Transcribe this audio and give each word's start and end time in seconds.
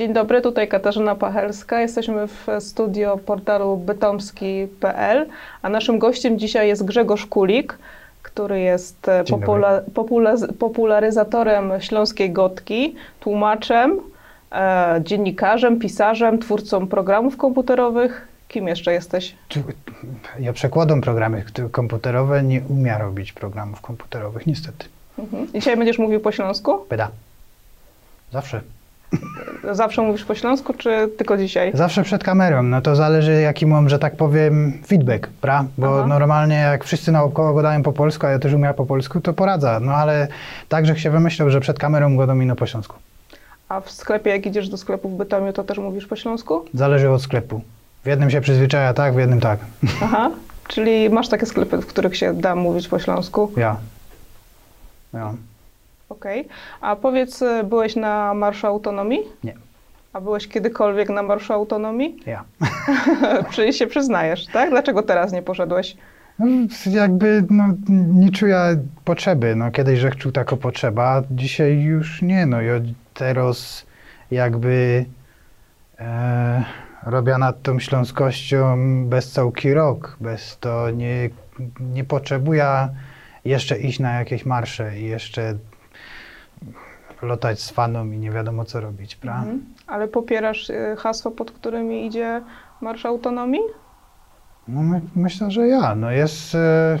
Dzień 0.00 0.12
dobry, 0.12 0.40
tutaj 0.40 0.68
Katarzyna 0.68 1.14
Pachelska. 1.14 1.80
Jesteśmy 1.80 2.26
w 2.26 2.46
studio 2.60 3.18
portalu 3.18 3.76
bytomski.pl, 3.76 5.26
a 5.62 5.68
naszym 5.68 5.98
gościem 5.98 6.38
dzisiaj 6.38 6.68
jest 6.68 6.84
Grzegorz 6.84 7.26
Kulik, 7.26 7.78
który 8.22 8.60
jest 8.60 9.08
e, 9.08 9.24
popula- 9.24 9.80
popula- 9.94 10.52
popularyzatorem 10.52 11.72
śląskiej 11.80 12.30
gotki, 12.32 12.94
tłumaczem, 13.20 14.00
e, 14.52 15.00
dziennikarzem, 15.04 15.78
pisarzem, 15.78 16.38
twórcą 16.38 16.86
programów 16.86 17.36
komputerowych. 17.36 18.28
Kim 18.48 18.68
jeszcze 18.68 18.92
jesteś? 18.92 19.34
Ja 20.38 20.52
przekładam 20.52 21.00
programy 21.00 21.44
komputerowe, 21.72 22.42
nie 22.42 22.60
umiem 22.68 23.00
robić 23.00 23.32
programów 23.32 23.80
komputerowych, 23.80 24.46
niestety. 24.46 24.86
Mhm. 25.18 25.46
Dzisiaj 25.54 25.76
będziesz 25.76 25.98
mówił 25.98 26.20
po 26.20 26.32
śląsku? 26.32 26.86
Beda. 26.90 27.10
Zawsze. 28.32 28.60
Zawsze 29.72 30.02
mówisz 30.02 30.24
po 30.24 30.34
śląsku, 30.34 30.74
czy 30.74 31.08
tylko 31.18 31.36
dzisiaj? 31.36 31.70
Zawsze 31.74 32.02
przed 32.02 32.24
kamerą, 32.24 32.62
no 32.62 32.80
to 32.80 32.96
zależy 32.96 33.40
jaki 33.40 33.66
mam, 33.66 33.88
że 33.88 33.98
tak 33.98 34.16
powiem, 34.16 34.72
feedback, 34.86 35.26
pra? 35.26 35.64
Bo 35.78 35.98
Aha. 35.98 36.06
normalnie 36.06 36.54
jak 36.54 36.84
wszyscy 36.84 37.12
naokoło 37.12 37.54
gadają 37.54 37.82
po 37.82 37.92
polsku, 37.92 38.26
a 38.26 38.30
ja 38.30 38.38
też 38.38 38.52
umiem 38.52 38.74
po 38.74 38.86
polsku, 38.86 39.20
to 39.20 39.32
poradza. 39.32 39.80
No 39.80 39.92
ale 39.92 40.28
tak, 40.68 40.86
że 40.86 40.96
się 40.96 41.10
wymyślał, 41.10 41.50
że 41.50 41.60
przed 41.60 41.78
kamerą 41.78 42.16
gadają 42.16 42.40
ino 42.40 42.56
po 42.56 42.66
śląsku. 42.66 42.96
A 43.68 43.80
w 43.80 43.90
sklepie, 43.90 44.30
jak 44.30 44.46
idziesz 44.46 44.68
do 44.68 44.76
sklepu 44.76 45.08
w 45.08 45.16
Bytomiu, 45.16 45.52
to 45.52 45.64
też 45.64 45.78
mówisz 45.78 46.06
po 46.06 46.16
śląsku? 46.16 46.64
Zależy 46.74 47.10
od 47.10 47.22
sklepu. 47.22 47.60
W 48.04 48.06
jednym 48.06 48.30
się 48.30 48.40
przyzwyczaja 48.40 48.94
tak, 48.94 49.14
w 49.14 49.18
jednym 49.18 49.40
tak. 49.40 49.58
Aha, 50.04 50.30
czyli 50.68 51.10
masz 51.10 51.28
takie 51.28 51.46
sklepy, 51.46 51.78
w 51.78 51.86
których 51.86 52.16
się 52.16 52.34
da 52.34 52.56
mówić 52.56 52.88
po 52.88 52.98
śląsku. 52.98 53.52
Ja. 53.56 53.76
Ja. 55.14 55.34
Okej. 56.10 56.48
A 56.80 56.96
powiedz, 56.96 57.42
y, 57.42 57.64
byłeś 57.64 57.96
na 57.96 58.34
Marszu 58.34 58.66
Autonomii? 58.66 59.20
Nie. 59.44 59.54
A 60.12 60.20
byłeś 60.20 60.48
kiedykolwiek 60.48 61.08
na 61.08 61.22
Marszu 61.22 61.52
Autonomii? 61.52 62.16
Ja. 62.26 62.44
Czyli 63.52 63.72
się 63.72 63.86
przyznajesz, 63.86 64.46
tak? 64.46 64.70
Dlaczego 64.70 65.02
teraz 65.02 65.32
nie 65.32 65.42
poszedłeś? 65.42 65.96
No, 66.38 66.46
jakby 66.86 67.44
no, 67.50 67.64
nie 68.14 68.30
czuję 68.30 68.58
potrzeby. 69.04 69.56
No, 69.56 69.70
kiedyś 69.70 69.98
że 69.98 70.10
czuł 70.10 70.32
taką 70.32 70.56
potrzebę, 70.56 71.02
a 71.02 71.22
dzisiaj 71.30 71.80
już 71.80 72.22
nie. 72.22 72.46
No, 72.46 72.60
ja 72.60 72.74
teraz 73.14 73.86
jakby 74.30 75.04
e, 75.98 76.64
robię 77.06 77.38
nad 77.38 77.62
tą 77.62 77.78
śląskością 77.78 78.76
bez 79.08 79.32
całki 79.32 79.74
rok. 79.74 80.16
Bez 80.20 80.58
to 80.60 80.90
nie, 80.90 81.30
nie 81.80 82.04
potrzebuję 82.04 82.88
jeszcze 83.44 83.78
iść 83.78 83.98
na 83.98 84.18
jakieś 84.18 84.46
marsze 84.46 84.98
i 84.98 85.04
jeszcze 85.04 85.54
lotać 87.22 87.60
z 87.60 87.70
faną 87.70 88.10
i 88.10 88.18
nie 88.18 88.30
wiadomo 88.30 88.64
co 88.64 88.80
robić, 88.80 89.16
prawda? 89.16 89.40
Mhm. 89.42 89.64
Ale 89.86 90.08
popierasz 90.08 90.70
y, 90.70 90.94
hasło, 90.98 91.30
pod 91.30 91.50
którymi 91.50 92.06
idzie 92.06 92.42
Marsz 92.80 93.06
Autonomii? 93.06 93.60
No, 94.68 94.82
my, 94.82 95.00
myślę, 95.16 95.50
że 95.50 95.66
ja. 95.68 95.94
No 95.94 96.10
jest 96.10 96.54
e, 96.54 96.98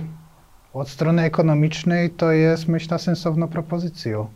od 0.72 0.88
strony 0.88 1.22
ekonomicznej 1.22 2.10
to 2.10 2.32
jest 2.32 2.68
myślę 2.68 2.98
sensowną 2.98 3.48
propozycją, 3.48 4.26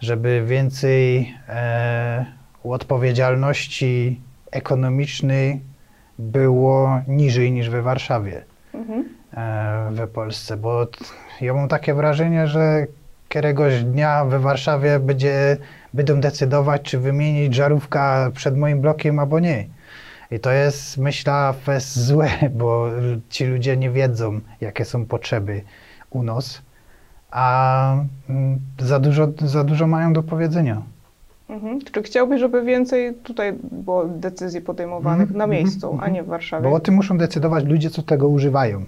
żeby 0.00 0.44
więcej 0.46 1.34
e, 1.48 2.26
odpowiedzialności 2.64 4.20
ekonomicznej 4.50 5.60
było 6.18 7.00
niżej 7.08 7.52
niż 7.52 7.70
we 7.70 7.82
Warszawie, 7.82 8.44
Mhm. 8.74 9.04
e, 9.34 9.88
we 9.92 10.06
Polsce, 10.06 10.56
bo 10.56 10.86
t- 10.86 11.04
ja 11.40 11.54
mam 11.54 11.68
takie 11.68 11.94
wrażenie, 11.94 12.46
że 12.46 12.86
któregoś 13.36 13.84
dnia 13.84 14.24
we 14.24 14.38
Warszawie 14.38 15.00
będzie, 15.00 15.56
będą 15.94 16.20
decydować, 16.20 16.82
czy 16.82 16.98
wymienić 16.98 17.54
żarówka 17.54 18.30
przed 18.34 18.56
moim 18.56 18.80
blokiem 18.80 19.18
albo 19.18 19.40
nie. 19.40 19.66
I 20.30 20.40
to 20.40 20.50
jest, 20.50 20.98
myślę, 20.98 21.54
fest 21.64 21.98
złe, 21.98 22.28
bo 22.58 22.88
ci 23.28 23.44
ludzie 23.44 23.76
nie 23.76 23.90
wiedzą, 23.90 24.40
jakie 24.60 24.84
są 24.84 25.06
potrzeby 25.06 25.62
u 26.10 26.22
nas, 26.22 26.62
a 27.30 27.96
mm, 28.28 28.58
za 28.78 29.00
dużo, 29.00 29.28
za 29.44 29.64
dużo 29.64 29.86
mają 29.86 30.12
do 30.12 30.22
powiedzenia. 30.22 30.82
Mhm. 31.48 31.80
Czy 31.92 32.02
chciałbyś, 32.02 32.40
żeby 32.40 32.62
więcej 32.62 33.14
tutaj 33.14 33.52
było 33.72 34.04
decyzji 34.04 34.60
podejmowanych 34.60 35.28
Mhm, 35.30 35.38
na 35.38 35.44
mhm, 35.44 35.62
miejscu, 35.62 35.88
a 35.90 35.92
mhm. 35.92 36.12
nie 36.12 36.22
w 36.22 36.26
Warszawie? 36.26 36.68
Bo 36.68 36.74
o 36.74 36.80
tym 36.80 36.94
muszą 36.94 37.18
decydować 37.18 37.64
ludzie, 37.64 37.90
co 37.90 38.02
tego 38.02 38.28
używają. 38.28 38.84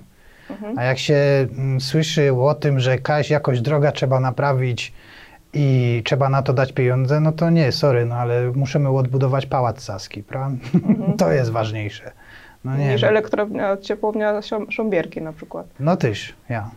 Mhm. 0.50 0.78
A 0.78 0.82
jak 0.84 0.98
się 0.98 1.16
mm, 1.58 1.80
słyszy 1.80 2.32
o 2.34 2.54
tym, 2.54 2.80
że 2.80 2.90
jakaś 2.90 3.30
jakoś 3.30 3.60
droga 3.60 3.92
trzeba 3.92 4.20
naprawić 4.20 4.92
i 5.54 6.02
trzeba 6.04 6.28
na 6.28 6.42
to 6.42 6.52
dać 6.52 6.72
pieniądze, 6.72 7.20
no 7.20 7.32
to 7.32 7.50
nie, 7.50 7.72
sorry, 7.72 8.06
no 8.06 8.14
ale 8.14 8.52
musimy 8.54 8.88
odbudować 8.88 9.46
pałac 9.46 9.82
Saski, 9.82 10.22
prawda? 10.22 10.58
to 11.18 11.32
jest 11.32 11.50
ważniejsze. 11.50 12.10
No 12.64 12.76
nie, 12.76 12.92
Niż 12.92 13.02
elektrownia, 13.02 13.76
ciepłownia 13.76 14.40
Sząbierki 14.72 15.22
na 15.22 15.32
przykład. 15.32 15.66
no 15.80 15.96
tyś, 15.96 16.34
ja. 16.48 16.70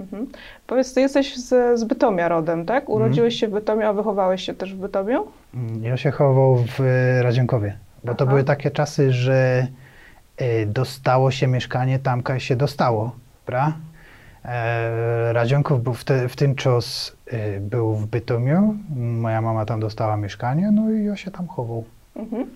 Mhm. 0.00 0.26
Powiedz, 0.66 0.94
ty 0.94 1.00
jesteś 1.00 1.36
z, 1.36 1.80
z 1.80 1.84
Bytomia 1.84 2.28
rodem, 2.28 2.66
tak? 2.66 2.82
Mhm. 2.84 2.96
Urodziłeś 2.96 3.34
się 3.40 3.48
w 3.48 3.50
Bytomiu, 3.50 3.86
a 3.86 3.92
wychowałeś 3.92 4.42
się 4.42 4.54
też 4.54 4.74
w 4.74 4.76
Bytomiu? 4.76 5.26
Mm, 5.54 5.84
Ja 5.84 5.96
się 5.96 6.10
chował 6.10 6.56
w 6.56 6.80
e, 6.80 7.22
Radzienkowie, 7.22 7.76
bo 8.04 8.14
to 8.14 8.24
Aha. 8.24 8.30
były 8.30 8.44
takie 8.44 8.70
czasy, 8.70 9.12
że 9.12 9.66
dostało 10.66 11.30
się 11.30 11.46
mieszkanie 11.46 11.98
tam, 11.98 12.22
gdzie 12.22 12.40
się 12.40 12.56
dostało, 12.56 13.16
prawda? 13.46 13.76
E, 14.44 15.32
Radzionków 15.32 15.82
był 15.82 15.94
w, 15.94 16.04
te, 16.04 16.28
w 16.28 16.36
tym 16.36 16.54
czas 16.54 17.16
e, 17.26 17.60
był 17.60 17.94
w 17.94 18.06
Bytomiu, 18.06 18.74
moja 18.96 19.40
mama 19.40 19.64
tam 19.64 19.80
dostała 19.80 20.16
mieszkanie, 20.16 20.70
no 20.70 20.90
i 20.90 21.04
ja 21.04 21.16
się 21.16 21.30
tam 21.30 21.48
chował. 21.48 21.84
Mhm. 22.16 22.50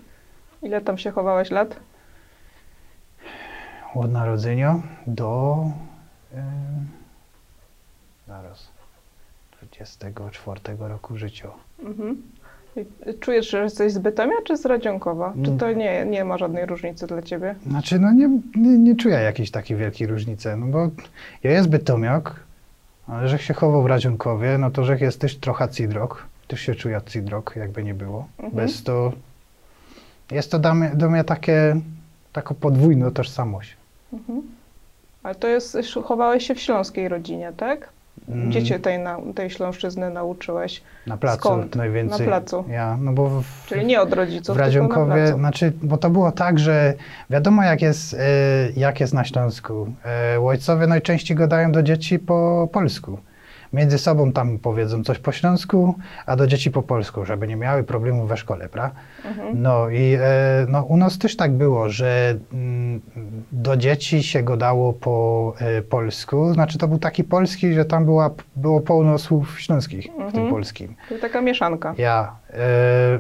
Ile 0.63 0.81
tam 0.81 0.99
się 0.99 1.11
chowałeś 1.11 1.51
lat? 1.51 1.77
Od 3.95 4.13
narodzenia 4.13 4.83
do 5.07 5.57
e, 6.35 6.43
zaraz 8.27 8.69
24 9.61 10.61
roku 10.79 11.17
życia. 11.17 11.49
Mhm. 11.79 12.23
Czujesz, 13.21 13.51
że 13.51 13.63
jesteś 13.63 13.93
z 13.93 13.99
Bytomia 13.99 14.37
czy 14.45 14.57
z 14.57 14.67
Radzionkowa? 14.67 15.33
Czy 15.33 15.49
Mm. 15.51 15.59
to 15.59 15.73
nie, 15.73 16.05
nie 16.07 16.25
ma 16.25 16.39
żadnej 16.39 16.67
różnicy 16.67 17.07
dla 17.07 17.23
ciebie? 17.23 17.55
Znaczy, 17.67 17.99
no 17.99 18.13
nie, 18.13 18.29
nie, 18.57 18.79
nie 18.79 18.97
czuję 18.97 19.15
jakiejś 19.15 19.51
takiej 19.51 19.77
wielkiej 19.77 20.07
różnicy, 20.07 20.57
no 20.57 20.67
bo 20.67 20.91
ja 21.43 21.51
jest 21.51 21.69
Bytomiok, 21.69 22.41
ale 23.09 23.29
że 23.29 23.39
się 23.39 23.55
chował 23.55 23.83
w 23.83 23.87
Radzionkowie, 23.87 24.59
no 24.59 24.71
to 24.71 24.85
że 24.85 24.99
jest 24.99 25.21
też 25.21 25.37
trochę 25.37 25.69
Cidrok, 25.69 26.27
też 26.49 26.61
się 26.61 26.75
czuję 26.75 27.01
Cidrok, 27.07 27.57
jakby 27.57 27.85
nie 27.85 27.95
było. 27.95 28.27
Mhm. 28.39 28.55
Bez 28.67 28.83
to, 28.83 29.13
jest 30.31 30.51
to 30.51 30.59
dla 30.59 30.75
mnie, 30.75 30.91
dla 30.95 31.09
mnie 31.09 31.25
takie, 31.25 31.81
taką 32.33 32.55
podwójną 32.55 33.11
tożsamość. 33.11 33.77
Mhm. 34.13 34.43
Ale 35.23 35.35
to 35.35 35.49
jest, 35.49 35.77
chowałeś 36.05 36.47
się 36.47 36.55
w 36.55 36.61
śląskiej 36.61 37.09
rodzinie, 37.09 37.53
tak? 37.57 37.89
Mm, 38.29 38.51
Gdzie 38.51 38.63
cię 38.63 38.79
tej, 38.79 38.99
na, 38.99 39.19
tej 39.35 39.51
śląszczyzny 39.51 40.11
nauczyłeś? 40.11 40.83
Na 41.07 41.17
placu 41.17 41.39
skąd? 41.39 41.77
najwięcej. 41.77 42.27
Na 42.27 42.27
placu. 42.27 42.65
Ja, 42.71 42.97
no 43.01 43.13
bo 43.13 43.29
w, 43.29 43.67
Czyli 43.67 43.87
nie 43.87 44.01
od 44.01 44.13
rodziców, 44.13 44.57
w 44.57 44.71
tylko 44.73 45.07
na 45.07 45.27
znaczy, 45.27 45.73
bo 45.83 45.99
to 45.99 46.11
było 46.11 46.33
tak, 46.33 46.59
że 46.59 46.95
wiadomo 47.31 47.63
jak 47.65 47.83
jest, 47.83 48.15
e, 48.15 48.19
jak 48.77 49.01
jest 49.01 49.15
na 49.15 49.25
Śląsku. 49.25 49.93
E, 50.35 50.41
ojcowie 50.41 50.87
najczęściej 50.87 51.37
gadają 51.37 51.73
do 51.73 51.83
dzieci 51.83 52.19
po 52.19 52.69
polsku. 52.73 53.19
Między 53.73 53.99
sobą 53.99 54.33
tam 54.33 54.59
powiedzą 54.59 55.05
coś 55.05 55.19
po 55.19 55.33
śląsku, 55.33 55.95
a 56.27 56.37
do 56.37 56.47
dzieci 56.47 56.71
po 56.71 56.83
polsku, 56.83 57.25
żeby 57.25 57.49
nie 57.49 57.57
miały 57.57 57.85
problemów 57.85 58.29
we 58.29 58.37
szkole, 58.37 58.69
prawda? 58.69 58.95
Mhm. 59.25 59.63
No 59.63 59.89
i 59.89 60.17
e, 60.21 60.67
no, 60.69 60.83
u 60.83 60.97
nas 60.97 61.19
też 61.19 61.37
tak 61.37 61.53
było, 61.53 61.89
że 61.89 62.35
mm, 62.53 63.01
do 63.53 63.77
dzieci 63.77 64.23
się 64.23 64.43
gadało 64.43 64.93
po 64.93 65.55
e, 65.61 65.83
polsku. 65.83 66.55
Znaczy 66.55 66.79
to 66.79 66.89
był 66.89 66.99
taki 66.99 67.25
polski, 67.25 67.75
że 67.75 67.85
tam 67.85 68.05
była, 68.05 68.31
było 68.57 68.81
pełno 68.81 69.19
słów 69.19 69.61
śląskich 69.61 70.05
w 70.05 70.17
tym 70.17 70.25
Mhm. 70.25 70.51
polskim. 70.51 70.95
To 71.09 71.15
taka 71.21 71.41
mieszanka. 71.41 71.95
Ja. 71.99 72.33
E, 72.51 73.19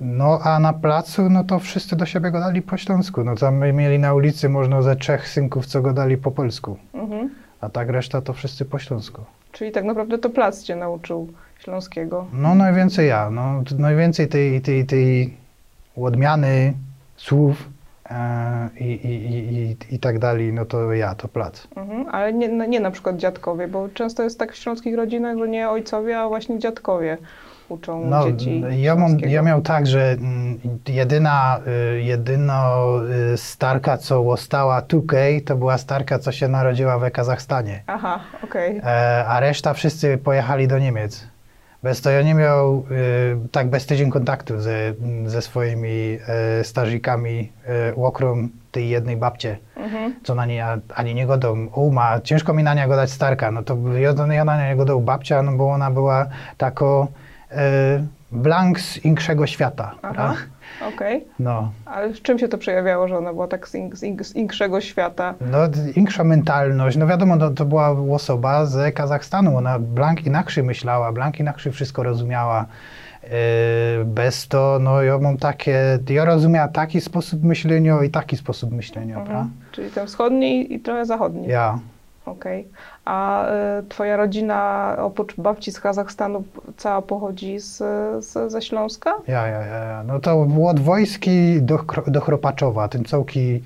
no 0.00 0.38
a 0.42 0.58
na 0.60 0.72
placu, 0.72 1.30
no 1.30 1.44
to 1.44 1.58
wszyscy 1.58 1.96
do 1.96 2.06
siebie 2.06 2.30
gadali 2.30 2.62
po 2.62 2.76
śląsku. 2.76 3.24
No 3.24 3.34
tam 3.34 3.58
mieli 3.58 3.98
na 3.98 4.14
ulicy 4.14 4.48
można 4.48 4.82
ze 4.82 4.96
trzech 4.96 5.28
synków, 5.28 5.66
co 5.66 5.82
gadali 5.82 6.16
po 6.16 6.30
polsku. 6.30 6.76
Mhm. 6.94 7.30
A 7.60 7.68
tak 7.68 7.88
reszta 7.88 8.20
to 8.20 8.32
wszyscy 8.32 8.64
po 8.64 8.78
śląsku. 8.78 9.22
Czyli 9.52 9.72
tak 9.72 9.84
naprawdę 9.84 10.18
to 10.18 10.30
plac 10.30 10.62
cię 10.62 10.76
nauczył 10.76 11.28
śląskiego. 11.58 12.26
No 12.32 12.54
najwięcej 12.54 13.08
ja. 13.08 13.30
No, 13.30 13.62
najwięcej 13.78 14.28
tej, 14.28 14.60
tej, 14.60 14.86
tej 14.86 15.34
odmiany 15.96 16.74
słów 17.16 17.68
e, 18.10 18.68
i, 18.80 18.84
i, 18.84 19.14
i, 19.32 19.52
i, 19.52 19.94
i 19.94 19.98
tak 19.98 20.18
dalej, 20.18 20.52
no 20.52 20.64
to 20.64 20.92
ja, 20.92 21.14
to 21.14 21.28
plac. 21.28 21.68
Mhm. 21.76 22.06
Ale 22.08 22.32
nie, 22.32 22.48
no 22.48 22.64
nie 22.64 22.80
na 22.80 22.90
przykład 22.90 23.16
dziadkowie, 23.16 23.68
bo 23.68 23.88
często 23.88 24.22
jest 24.22 24.38
tak 24.38 24.52
w 24.52 24.56
śląskich 24.56 24.96
rodzinach, 24.96 25.38
że 25.38 25.48
nie 25.48 25.68
ojcowie, 25.68 26.18
a 26.20 26.28
właśnie 26.28 26.58
dziadkowie 26.58 27.18
uczą 27.70 28.06
No, 28.06 28.24
dzieci 28.32 28.62
ja, 28.70 28.96
mam, 28.96 29.18
ja 29.18 29.42
miał 29.42 29.60
tak, 29.62 29.86
że 29.86 30.10
mm, 30.10 30.58
jedyna, 30.88 31.60
y, 31.96 32.00
jedyna 32.02 32.72
y, 33.34 33.36
starka, 33.36 33.98
co 33.98 34.20
ostała 34.30 34.82
tutaj, 34.82 35.42
to 35.42 35.56
była 35.56 35.78
starka, 35.78 36.18
co 36.18 36.32
się 36.32 36.48
narodziła 36.48 36.98
w 36.98 37.10
Kazachstanie. 37.10 37.82
Aha, 37.86 38.20
okej. 38.44 38.80
E, 38.84 39.24
a 39.26 39.40
reszta 39.40 39.74
wszyscy 39.74 40.18
pojechali 40.18 40.68
do 40.68 40.78
Niemiec. 40.78 41.26
Bez 41.82 42.00
to 42.00 42.10
ja 42.10 42.22
nie 42.22 42.34
miał 42.34 42.84
y, 43.44 43.48
tak 43.52 43.70
bez 43.70 43.86
tydzień 43.86 44.10
kontaktu 44.10 44.60
ze, 44.60 44.92
ze 45.26 45.42
swoimi 45.42 46.18
y, 46.60 46.64
strażnikami 46.64 47.52
y, 47.90 47.96
okrom 48.04 48.48
tej 48.72 48.88
jednej 48.88 49.16
babcie, 49.16 49.56
Mhm. 49.76 50.14
co 50.22 50.34
na 50.34 50.46
nie 50.46 50.66
ani 50.94 51.14
nie 51.14 51.26
godą 51.26 51.66
uma. 51.74 52.20
Ciężko 52.20 52.52
mi 52.54 52.62
na 52.62 52.74
niego 52.74 52.96
dać 52.96 53.10
starka, 53.10 53.50
no 53.50 53.62
to 53.62 53.76
ja, 53.98 54.14
ja 54.34 54.44
na 54.44 54.68
niego 54.68 54.84
dał 54.84 55.00
babcia, 55.00 55.42
no 55.42 55.52
bo 55.52 55.70
ona 55.70 55.90
była 55.90 56.26
tako 56.58 57.08
blank 58.32 58.80
z 58.80 59.04
inkszego 59.04 59.46
świata. 59.46 59.94
Aha, 60.02 60.34
okej. 60.94 61.24
No, 61.38 61.72
Ale 61.86 62.12
czym 62.14 62.38
się 62.38 62.48
to 62.48 62.58
przejawiało, 62.58 63.08
że 63.08 63.18
ona 63.18 63.32
była 63.32 63.48
tak 63.48 63.68
z, 63.68 63.74
ink, 63.74 63.96
z, 63.96 64.02
ink, 64.02 64.24
z 64.24 64.36
inkszego 64.36 64.80
świata? 64.80 65.34
no 65.40 65.58
inksza 65.96 66.24
mentalność, 66.24 66.96
no 66.96 67.06
wiadomo, 67.06 67.36
no, 67.36 67.50
to 67.50 67.64
była 67.64 67.90
osoba 67.90 68.66
z 68.66 68.94
Kazachstanu, 68.94 69.56
ona 69.56 69.78
blank 69.78 70.26
inaczej 70.26 70.64
myślała, 70.64 71.12
blank 71.12 71.40
inaczej 71.40 71.72
wszystko 71.72 72.02
rozumiała. 72.02 72.66
Yy, 73.22 74.04
bez 74.04 74.48
to, 74.48 74.78
no 74.80 75.02
ja 75.02 75.18
mam 75.18 75.36
takie, 75.36 75.98
ja 76.10 76.24
rozumiała 76.24 76.68
taki 76.68 77.00
sposób 77.00 77.42
myślenia 77.42 78.02
i 78.04 78.10
taki 78.10 78.36
sposób 78.36 78.72
myślenia, 78.72 79.18
Mhm. 79.18 79.26
prawda? 79.26 79.50
Czyli 79.72 79.90
ten 79.90 80.06
wschodni 80.06 80.60
i, 80.60 80.74
i 80.74 80.80
trochę 80.80 81.04
zachodni. 81.06 81.48
Ja, 81.48 81.78
Okej. 82.26 82.68
A 83.04 83.46
y, 83.80 83.82
twoja 83.88 84.16
rodzina 84.16 84.94
oprócz 84.98 85.36
babci 85.36 85.72
z 85.72 85.80
Kazachstanu 85.80 86.44
cała 86.76 87.02
pochodzi 87.02 87.58
z, 87.58 87.76
z, 88.24 88.52
ze 88.52 88.62
Śląska? 88.62 89.14
ja, 89.26 89.46
ja, 89.46 89.60
ja, 89.66 89.84
ja. 89.84 90.02
No 90.02 90.20
to 90.20 90.44
było 90.44 90.70
od 90.70 90.80
wojski 90.80 91.62
do, 91.62 91.78
do 92.06 92.20
Chropaczowa, 92.20 92.88
ten 92.88 93.04
całki, 93.04 93.62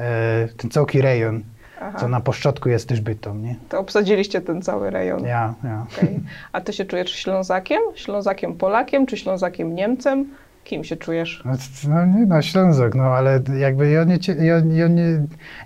e, 0.00 0.48
ten 0.56 0.70
całki 0.70 1.00
rejon, 1.02 1.42
Aha. 1.80 1.98
co 1.98 2.08
na 2.08 2.20
poszczotku 2.20 2.68
jest 2.68 2.88
też 2.88 3.00
bytom, 3.00 3.42
nie? 3.42 3.56
To 3.68 3.78
obsadziliście 3.80 4.40
ten 4.40 4.62
cały 4.62 4.90
rejon. 4.90 5.24
Ja, 5.24 5.54
ja. 5.64 5.86
Okej. 5.92 6.20
A 6.52 6.60
ty 6.60 6.72
się 6.72 6.84
czujesz 6.84 7.10
Ślązakiem? 7.10 7.80
Ślązakiem 7.94 8.54
Polakiem 8.54 9.06
czy 9.06 9.16
Ślązakiem 9.16 9.74
Niemcem? 9.74 10.26
Kim 10.66 10.84
się 10.84 10.96
czujesz? 10.96 11.42
No, 11.44 11.52
no 11.88 12.06
nie 12.06 12.26
no, 12.26 12.42
Ślązok, 12.42 12.94
no 12.94 13.04
ale 13.04 13.40
jakby 13.58 13.90
ja 13.90 14.04
nie, 14.04 14.18
ja, 14.46 14.60
nie, 14.60 14.88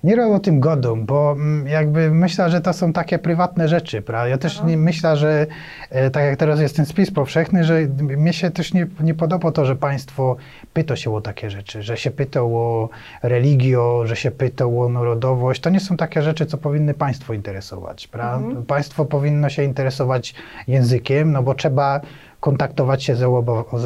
nie 0.05 0.17
robię 0.17 0.35
o 0.35 0.39
tym 0.39 0.61
godą, 0.61 1.07
bo 1.07 1.33
mm, 1.33 1.67
jakby 1.67 2.11
myślę, 2.11 2.51
że 2.51 2.61
to 2.61 2.73
są 2.73 2.93
takie 2.93 3.19
prywatne 3.19 3.69
rzeczy, 3.69 4.03
prawda? 4.03 4.29
Ja 4.29 4.39
też 4.39 4.59
Aha. 4.59 4.69
nie 4.69 4.77
myślę, 4.77 5.17
że 5.17 5.47
e, 5.91 6.11
tak 6.11 6.25
jak 6.25 6.37
teraz 6.37 6.61
jest 6.61 6.77
ten 6.77 6.87
spis 6.87 7.11
powszechny, 7.11 7.65
że 7.65 7.81
mnie 7.99 8.33
się 8.33 8.51
też 8.51 8.75
nie, 8.75 8.87
nie 9.01 9.15
podoba 9.15 9.53
to, 9.53 9.65
że 9.65 9.77
państwo 9.77 10.37
pyta 10.73 10.97
się 10.97 11.15
o 11.15 11.21
takie 11.21 11.51
rzeczy, 11.51 11.83
że 11.83 11.97
się 11.97 12.11
pyta 12.11 12.43
o 12.43 12.89
religię, 13.23 13.79
że 14.05 14.17
się 14.17 14.31
pyta 14.31 14.67
o 14.67 14.89
narodowość. 14.89 15.61
To 15.61 15.71
nie 15.71 15.81
są 15.81 15.97
takie 15.97 16.23
rzeczy, 16.23 16.47
co 16.47 16.59
powinny 16.59 16.95
państwo 16.95 17.35
interesować, 17.35 18.09
prawda? 18.09 18.47
Mhm. 18.47 18.67
Państwo 18.67 19.05
powinno 19.05 19.49
się 19.49 19.65
interesować 19.65 20.35
językiem, 20.69 21.33
no 21.33 21.43
bo 21.43 21.55
trzeba 21.55 22.01
kontaktować 22.41 23.05
się 23.05 23.17
z, 23.17 23.23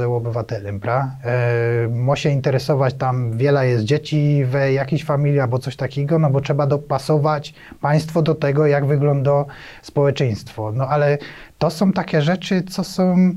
obywatelem, 0.07 0.81
prawda? 0.81 1.17
E, 1.25 1.89
ma 1.89 2.17
się 2.17 2.31
interesować 2.31 2.95
tam, 2.95 3.39
wiele 3.39 3.69
jest 3.69 3.85
dzieci 3.85 4.45
w 4.45 4.73
jakiejś 4.73 5.05
familii 5.05 5.41
albo 5.41 5.59
coś 5.59 5.77
takiego, 5.77 6.19
no 6.19 6.31
bo 6.31 6.41
trzeba 6.41 6.67
dopasować 6.67 7.55
państwo 7.81 8.23
do 8.23 8.35
tego, 8.35 8.67
jak 8.67 8.87
wygląda 8.87 9.45
społeczeństwo. 9.83 10.73
No 10.73 10.89
ale 10.89 11.19
to 11.59 11.71
są 11.71 11.93
takie 11.93 12.23
rzeczy, 12.23 12.63
co 12.63 12.85
są, 12.85 13.33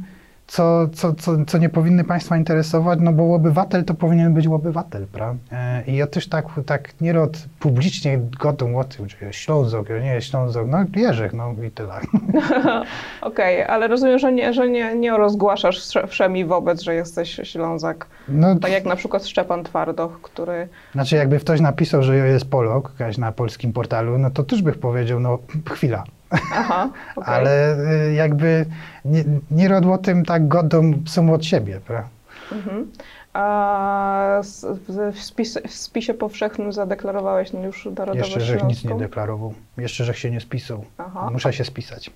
co, 0.48 0.88
co, 0.94 1.14
co, 1.14 1.46
co 1.48 1.58
nie 1.58 1.70
powinny 1.70 2.04
państwa 2.04 2.38
interesować, 2.38 3.00
no 3.02 3.14
bo 3.14 3.36
obywatel 3.36 3.86
to 3.86 3.94
powinien 3.94 4.34
być 4.34 4.48
obywatel, 4.48 5.08
prawda? 5.12 5.40
E, 5.52 5.84
I 5.88 5.96
ja 5.96 6.08
też 6.08 6.30
tak, 6.30 6.46
tak 6.66 7.02
nierod 7.02 7.46
publicznie 7.60 8.20
godą 8.40 8.78
o 8.80 8.84
tym, 8.84 9.10
że 9.10 9.34
Ślązok, 9.34 9.88
nie 10.04 10.22
Ślązok, 10.22 10.68
no 10.68 10.78
Jerzech, 10.96 11.34
no 11.34 11.54
i 11.68 11.72
tyle. 11.72 11.94
Okej, 13.22 13.64
ale 13.64 13.88
rozumiem, 13.88 14.20
że 14.20 14.32
nie, 14.34 14.54
że 14.54 14.70
nie, 14.70 14.96
nie 14.96 15.18
rozgłaszasz 15.18 15.80
wsze- 15.80 16.08
wszemi 16.08 16.46
wobec, 16.46 16.82
że 16.82 16.96
jesteś 16.96 17.40
Ślązak. 17.44 18.08
No, 18.30 18.56
Tak 18.56 18.72
jak 18.72 18.86
na 18.86 18.96
przykład 18.96 19.26
Szczepan 19.26 19.64
Twardoch, 19.64 20.22
który... 20.22 20.68
Znaczy, 20.94 21.16
jakby 21.16 21.40
ktoś 21.40 21.62
napisał, 21.62 22.04
że 22.04 22.16
jest 22.18 22.50
Polok, 22.50 22.92
jakaś 23.00 23.18
na 23.18 23.32
polskim 23.32 23.74
portalu, 23.74 24.18
no 24.18 24.32
to 24.32 24.44
też 24.44 24.62
bych 24.62 24.80
powiedział, 24.80 25.20
no 25.20 25.40
chwila. 25.70 26.04
Aha, 26.30 26.90
okej. 27.16 27.34
Ale 27.34 27.78
y, 28.10 28.14
jakby 28.14 28.66
nie, 29.06 29.24
nie 29.52 29.68
rodło 29.68 29.98
tym 29.98 30.26
tak 30.26 30.48
godą 30.48 30.94
są 31.06 31.34
od 31.34 31.46
siebie, 31.46 31.80
prawda? 31.88 32.10
Mhm. 32.52 32.92
A 33.34 34.42
w, 34.88 35.20
spis, 35.20 35.60
w 35.68 35.74
spisie 35.74 36.14
powszechnym 36.14 36.74
zadeklarowałeś 36.74 37.54
no 37.54 37.66
już 37.66 37.86
narodowość 37.86 38.36
Jeszcze, 38.36 38.42
że 38.42 38.58
nic 38.68 38.84
nie 38.84 38.96
deklarował. 38.96 39.54
Jeszcze, 39.78 40.04
że 40.04 40.14
się 40.14 40.32
nie 40.32 40.42
spisał. 40.42 40.86
Aha. 40.98 41.30
Muszę 41.32 41.54
się 41.54 41.66
spisać. 41.66 42.12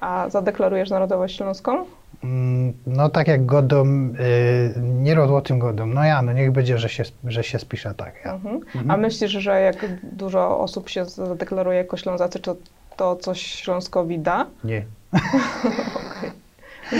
A 0.00 0.28
zadeklarujesz 0.30 0.90
narodowość 0.90 1.36
śląską? 1.36 1.84
Mm, 2.24 2.72
No 2.86 3.08
tak 3.08 3.28
jak 3.28 3.46
godą, 3.46 3.84
y, 3.86 4.80
nie 4.80 5.14
rodło 5.14 5.38
o 5.38 5.40
tym 5.40 5.58
godą. 5.58 5.86
No 5.86 6.04
ja, 6.04 6.22
no 6.22 6.32
niech 6.32 6.52
będzie, 6.52 6.78
że 6.78 6.88
się, 6.88 7.02
że 7.24 7.44
się 7.44 7.58
spisze 7.58 7.94
tak. 7.94 8.14
Ja. 8.24 8.32
Mhm. 8.32 8.54
Mhm. 8.56 8.90
A 8.90 8.96
myślisz, 8.96 9.30
że 9.30 9.60
jak 9.60 9.76
dużo 10.02 10.60
osób 10.60 10.88
się 10.88 11.04
zadeklaruje 11.04 11.78
jako 11.78 11.96
Ślązacy, 11.96 12.38
to 12.40 12.56
to 12.96 13.16
coś 13.16 13.42
Śląskowi 13.42 14.18
da? 14.18 14.46
Nie. 14.64 14.84
Okej. 15.94 16.30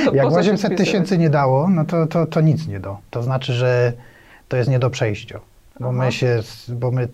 No 0.07 0.13
Jak 0.15 0.25
po 0.25 0.31
co 0.31 0.43
się 0.43 0.51
800 0.51 0.59
wpisywać? 0.59 0.79
tysięcy 0.87 1.19
nie 1.19 1.31
dało, 1.31 1.69
no 1.69 1.85
to, 1.85 2.07
to, 2.07 2.27
to 2.27 2.41
nic 2.41 2.67
nie 2.67 2.81
do. 2.81 2.99
To 3.11 3.23
znaczy, 3.23 3.53
że 3.53 3.93
to 4.49 4.57
jest 4.57 4.71
nie 4.71 4.79
do 4.79 4.91
przejścia. 4.91 5.41
Bo 5.81 5.89
Aha. 5.89 6.05
my, 6.05 6.13
się, 6.13 6.43
bo 6.69 6.91
my 6.91 7.09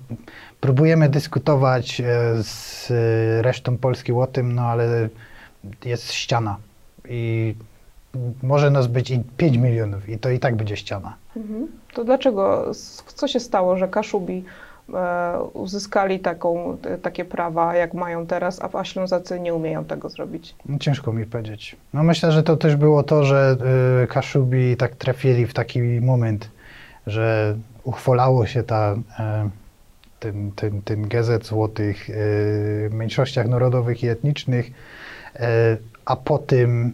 próbujemy 0.60 1.08
dyskutować 1.08 2.00
e, 2.00 2.04
z 2.42 2.90
e, 2.90 3.42
resztą 3.42 3.78
Polski 3.78 4.12
o 4.12 4.26
tym, 4.26 4.54
no 4.54 4.62
ale 4.62 5.08
jest 5.84 6.12
ściana. 6.12 6.56
I 7.08 7.54
może 8.42 8.70
nas 8.70 8.86
być 8.86 9.10
i 9.10 9.22
5 9.36 9.56
milionów 9.56 10.08
i 10.08 10.18
to 10.18 10.30
i 10.30 10.38
tak 10.38 10.56
będzie 10.56 10.76
ściana. 10.76 11.16
Mhm. 11.36 11.68
To 11.94 12.04
dlaczego, 12.04 12.72
co 13.06 13.28
się 13.28 13.40
stało, 13.40 13.76
że 13.76 13.88
Kaszubi 13.88 14.44
uzyskali 15.52 16.20
taką, 16.20 16.78
te, 16.82 16.98
takie 16.98 17.24
prawa, 17.24 17.74
jak 17.74 17.94
mają 17.94 18.26
teraz, 18.26 18.62
a, 18.62 18.78
a 18.78 18.84
Ślązacy 18.84 19.40
nie 19.40 19.54
umieją 19.54 19.84
tego 19.84 20.08
zrobić? 20.08 20.54
No, 20.66 20.78
ciężko 20.78 21.12
mi 21.12 21.26
powiedzieć. 21.26 21.76
No 21.94 22.02
myślę, 22.02 22.32
że 22.32 22.42
to 22.42 22.56
też 22.56 22.76
było 22.76 23.02
to, 23.02 23.24
że 23.24 23.56
y, 24.02 24.06
Kaszubi 24.06 24.76
tak 24.76 24.96
trafili 24.96 25.46
w 25.46 25.54
taki 25.54 25.80
moment, 25.82 26.50
że 27.06 27.56
uchwalało 27.84 28.46
się 28.46 28.62
ta, 28.62 28.96
e, 29.18 29.50
ten, 30.20 30.52
ten, 30.56 30.82
ten 30.82 31.08
gazet 31.08 31.52
o 31.52 31.68
tych 31.68 32.10
e, 32.10 32.14
mniejszościach 32.90 33.48
narodowych 33.48 34.02
i 34.02 34.08
etnicznych, 34.08 34.70
e, 35.36 35.76
a 36.04 36.16
potem 36.16 36.92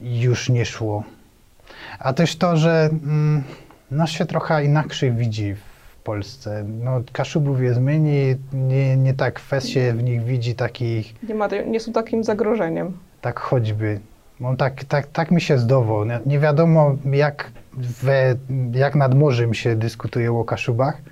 już 0.00 0.48
nie 0.48 0.64
szło. 0.64 1.04
A 1.98 2.12
też 2.12 2.36
to, 2.36 2.56
że 2.56 2.90
mm, 2.92 3.42
nas 3.90 4.10
się 4.10 4.26
trochę 4.26 4.64
inaczej 4.64 5.12
widzi 5.12 5.54
w 5.54 5.71
Polsce. 6.04 6.64
No, 6.68 7.00
Kaszubów 7.12 7.60
jest 7.60 7.80
mniej, 7.80 8.36
nie, 8.52 8.96
nie 8.96 9.14
tak 9.14 9.38
fest 9.38 9.68
się 9.68 9.92
w 9.92 10.02
nich 10.02 10.22
widzi 10.24 10.54
takich 10.54 11.22
Nie, 11.28 11.34
ma, 11.34 11.48
nie 11.66 11.80
są 11.80 11.92
takim 11.92 12.24
zagrożeniem. 12.24 12.98
tak 13.20 13.40
choćby. 13.40 14.00
Mam 14.40 14.56
tak, 14.56 14.84
tak, 14.84 15.06
tak 15.06 15.30
mi 15.30 15.40
się 15.40 15.58
zdawało. 15.58 16.04
Nie, 16.26 16.38
wiadomo, 16.38 16.96
jak, 17.04 17.52
we, 18.02 18.34
jak 18.72 18.94
nad 18.94 19.14
morzem 19.14 19.54
się 19.54 19.76
dyskutuje 19.76 20.32
o 20.32 20.44
Kaszubach, 20.44 21.02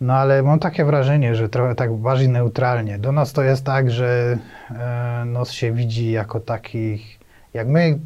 no 0.00 0.14
ale 0.14 0.42
mam 0.42 0.58
takie 0.58 0.84
wrażenie, 0.84 1.34
że 1.34 1.48
trochę 1.48 1.74
tak 1.74 1.92
bardziej 1.92 2.28
neutralnie. 2.28 2.98
Do 2.98 3.12
nas 3.12 3.32
to 3.32 3.42
jest 3.42 3.64
tak, 3.64 3.90
że 3.90 4.38
e, 4.70 5.24
nas 5.24 5.50
się 5.52 5.72
widzi 5.72 6.10
jako 6.10 6.40
takich, 6.40 7.18
jak 7.54 7.68
my 7.68 7.98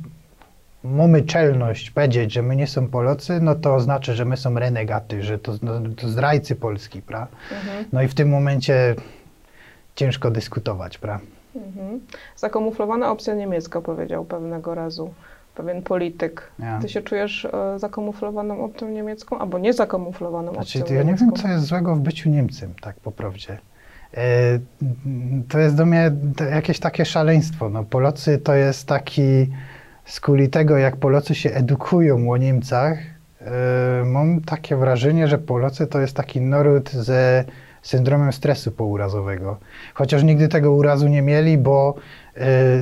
mamy 0.91 1.23
czelność 1.23 1.91
powiedzieć, 1.91 2.33
że 2.33 2.43
my 2.43 2.57
nie 2.57 2.67
są 2.67 2.89
Polacy, 2.89 3.41
no 3.41 3.55
to 3.55 3.81
znaczy, 3.81 4.15
że 4.15 4.25
my 4.25 4.37
są 4.37 4.55
renegaty, 4.55 5.23
że 5.23 5.39
to, 5.39 5.53
no, 5.63 5.73
to 5.97 6.09
zdrajcy 6.09 6.57
Polski, 6.57 7.03
prawda? 7.03 7.37
Mhm. 7.53 7.85
No 7.93 8.03
i 8.03 8.09
w 8.09 8.15
tym 8.15 8.29
momencie 8.29 8.95
ciężko 9.95 10.31
dyskutować, 10.31 10.99
prawda? 10.99 11.27
Mhm. 11.57 12.01
Zakamuflowana 12.37 13.11
opcja 13.11 13.35
niemiecka, 13.35 13.81
powiedział 13.81 14.25
pewnego 14.25 14.75
razu 14.75 15.15
pewien 15.55 15.83
polityk. 15.83 16.51
Ja. 16.59 16.79
Ty 16.83 16.89
się 16.89 17.03
czujesz 17.03 17.45
e, 17.45 17.79
zakamuflowaną 17.79 18.65
opcją 18.65 18.89
niemiecką, 18.89 19.39
albo 19.39 19.59
nie 19.59 19.73
zakamuflowaną 19.73 20.53
Znaczy, 20.53 20.79
opcją 20.79 20.83
to 20.83 20.93
ja 20.95 21.01
nie 21.01 21.05
niemiecką? 21.05 21.27
wiem, 21.27 21.37
co 21.37 21.49
jest 21.49 21.65
złego 21.65 21.97
w 21.97 22.01
byciu 22.01 22.31
Niemcem, 22.31 22.75
tak 22.81 22.97
po 22.97 23.13
prawdzie. 23.13 23.59
E, 24.15 24.59
to 25.49 25.59
jest 25.59 25.77
do 25.77 25.87
mnie 25.87 26.11
jakieś 26.51 26.79
takie 26.79 27.05
szaleństwo. 27.05 27.69
No, 27.71 27.85
Polacy 27.85 28.39
to 28.39 28.55
jest 28.55 28.87
taki, 28.87 29.47
z 30.09 30.21
kuli 30.21 30.49
tego, 30.49 30.79
jak 30.79 30.97
Polacy 30.97 31.35
się 31.35 31.51
edukują 31.51 32.31
o 32.31 32.37
Niemcach, 32.37 32.99
e, 33.41 34.05
mam 34.05 34.41
takie 34.41 34.77
wrażenie, 34.77 35.29
że 35.29 35.39
Polacy 35.39 35.87
to 35.87 36.01
jest 36.01 36.17
taki 36.17 36.41
naród 36.41 36.91
ze 36.91 37.45
syndromem 37.83 38.33
stresu 38.33 38.73
pourazowego. 38.73 39.57
Chociaż 39.95 40.23
nigdy 40.23 40.49
tego 40.49 40.73
urazu 40.73 41.09
nie 41.09 41.23
mieli, 41.23 41.59
bo 41.59 41.95
e, 42.37 42.41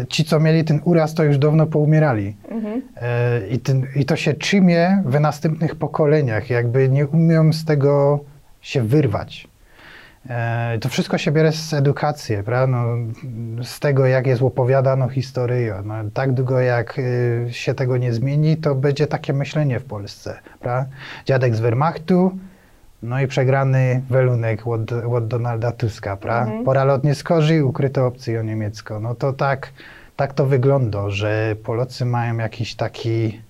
ci, 0.08 0.24
co 0.24 0.40
mieli 0.40 0.64
ten 0.64 0.80
uraz, 0.84 1.14
to 1.14 1.24
już 1.24 1.38
dawno 1.38 1.66
poumierali. 1.66 2.36
Mhm. 2.50 2.82
E, 2.96 3.48
I, 3.48 3.58
ten, 3.58 3.86
I 3.96 4.04
to 4.04 4.16
się 4.16 4.34
trzymie 4.34 5.02
w 5.06 5.20
następnych 5.20 5.74
pokoleniach, 5.74 6.50
jakby 6.50 6.88
nie 6.88 7.06
umią 7.06 7.52
z 7.52 7.64
tego 7.64 8.20
się 8.60 8.82
wyrwać. 8.82 9.48
E, 10.30 10.78
to 10.80 10.88
wszystko 10.88 11.18
się 11.18 11.32
bierze 11.32 11.52
z 11.52 11.74
edukacji, 11.74 12.36
prawda? 12.44 12.66
No, 12.66 12.96
z 13.62 13.80
tego, 13.80 14.06
jak 14.06 14.26
jest 14.26 14.42
opowiadano 14.42 15.08
historię. 15.08 15.82
No, 15.84 15.94
tak 16.14 16.32
długo, 16.32 16.60
jak 16.60 16.98
y, 16.98 17.48
się 17.50 17.74
tego 17.74 17.96
nie 17.96 18.12
zmieni, 18.12 18.56
to 18.56 18.74
będzie 18.74 19.06
takie 19.06 19.32
myślenie 19.32 19.80
w 19.80 19.84
Polsce. 19.84 20.38
Prawda? 20.60 20.90
Dziadek 21.26 21.54
z 21.54 21.60
Wehrmachtu, 21.60 22.38
no 23.02 23.20
i 23.20 23.26
przegrany 23.26 24.02
welunek 24.10 24.66
od, 24.66 24.92
od 24.92 25.28
Donalda 25.28 25.72
Tuska. 25.72 26.16
Prawda? 26.16 26.42
Mhm. 26.42 26.64
Pora 26.64 26.84
lotnie 26.84 27.14
skorzy, 27.14 27.64
ukryte 27.64 28.04
opcje 28.04 28.40
o 28.40 28.42
niemiecko. 28.42 29.00
No 29.00 29.14
to 29.14 29.32
tak, 29.32 29.72
tak 30.16 30.32
to 30.32 30.46
wygląda, 30.46 31.10
że 31.10 31.56
Polacy 31.64 32.04
mają 32.04 32.36
jakiś 32.36 32.74
taki, 32.74 33.40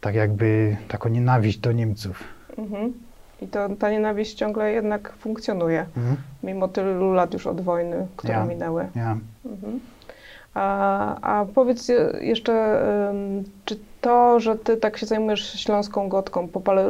tak 0.00 0.14
jakby, 0.14 0.76
taką 0.88 1.08
nienawiść 1.08 1.58
do 1.58 1.72
Niemców. 1.72 2.24
Mhm. 2.58 3.07
I 3.42 3.46
to, 3.48 3.68
ta 3.78 3.90
nienawiść 3.90 4.34
ciągle 4.34 4.72
jednak 4.72 5.12
funkcjonuje, 5.12 5.86
Mhm. 5.96 6.16
mimo 6.42 6.68
tylu 6.68 7.12
lat 7.12 7.32
już 7.32 7.46
od 7.46 7.60
wojny, 7.60 8.06
które 8.16 8.34
Ja. 8.34 8.44
minęły. 8.44 8.88
Ja. 8.96 9.16
Mhm. 9.46 9.80
A, 10.54 11.40
a 11.40 11.44
powiedz 11.54 11.88
je- 11.88 12.12
jeszcze, 12.20 12.82
czy 13.64 13.78
to, 14.00 14.40
że 14.40 14.56
ty 14.56 14.76
tak 14.76 14.96
się 14.98 15.06
zajmujesz 15.06 15.60
śląską 15.60 16.08
gotką, 16.08 16.48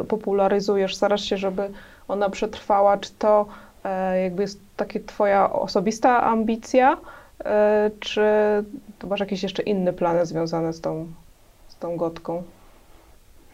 popularyzujesz, 0.08 0.96
starasz 0.96 1.22
się, 1.24 1.36
żeby 1.36 1.70
ona 2.08 2.30
przetrwała, 2.30 2.98
czy 2.98 3.10
to 3.18 3.46
e, 3.84 4.22
jakby 4.22 4.42
jest 4.42 4.60
takie 4.76 5.00
twoja 5.00 5.52
osobista 5.52 6.22
ambicja, 6.24 6.96
e, 7.44 7.90
czy 8.00 8.22
masz 9.08 9.20
jakieś 9.20 9.42
jeszcze 9.42 9.62
inne 9.62 9.92
plany 9.92 10.26
związane 10.26 10.72
z 10.72 10.80
tą, 10.80 11.06
z 11.68 11.76
tą 11.78 11.96
gotką? 11.96 12.42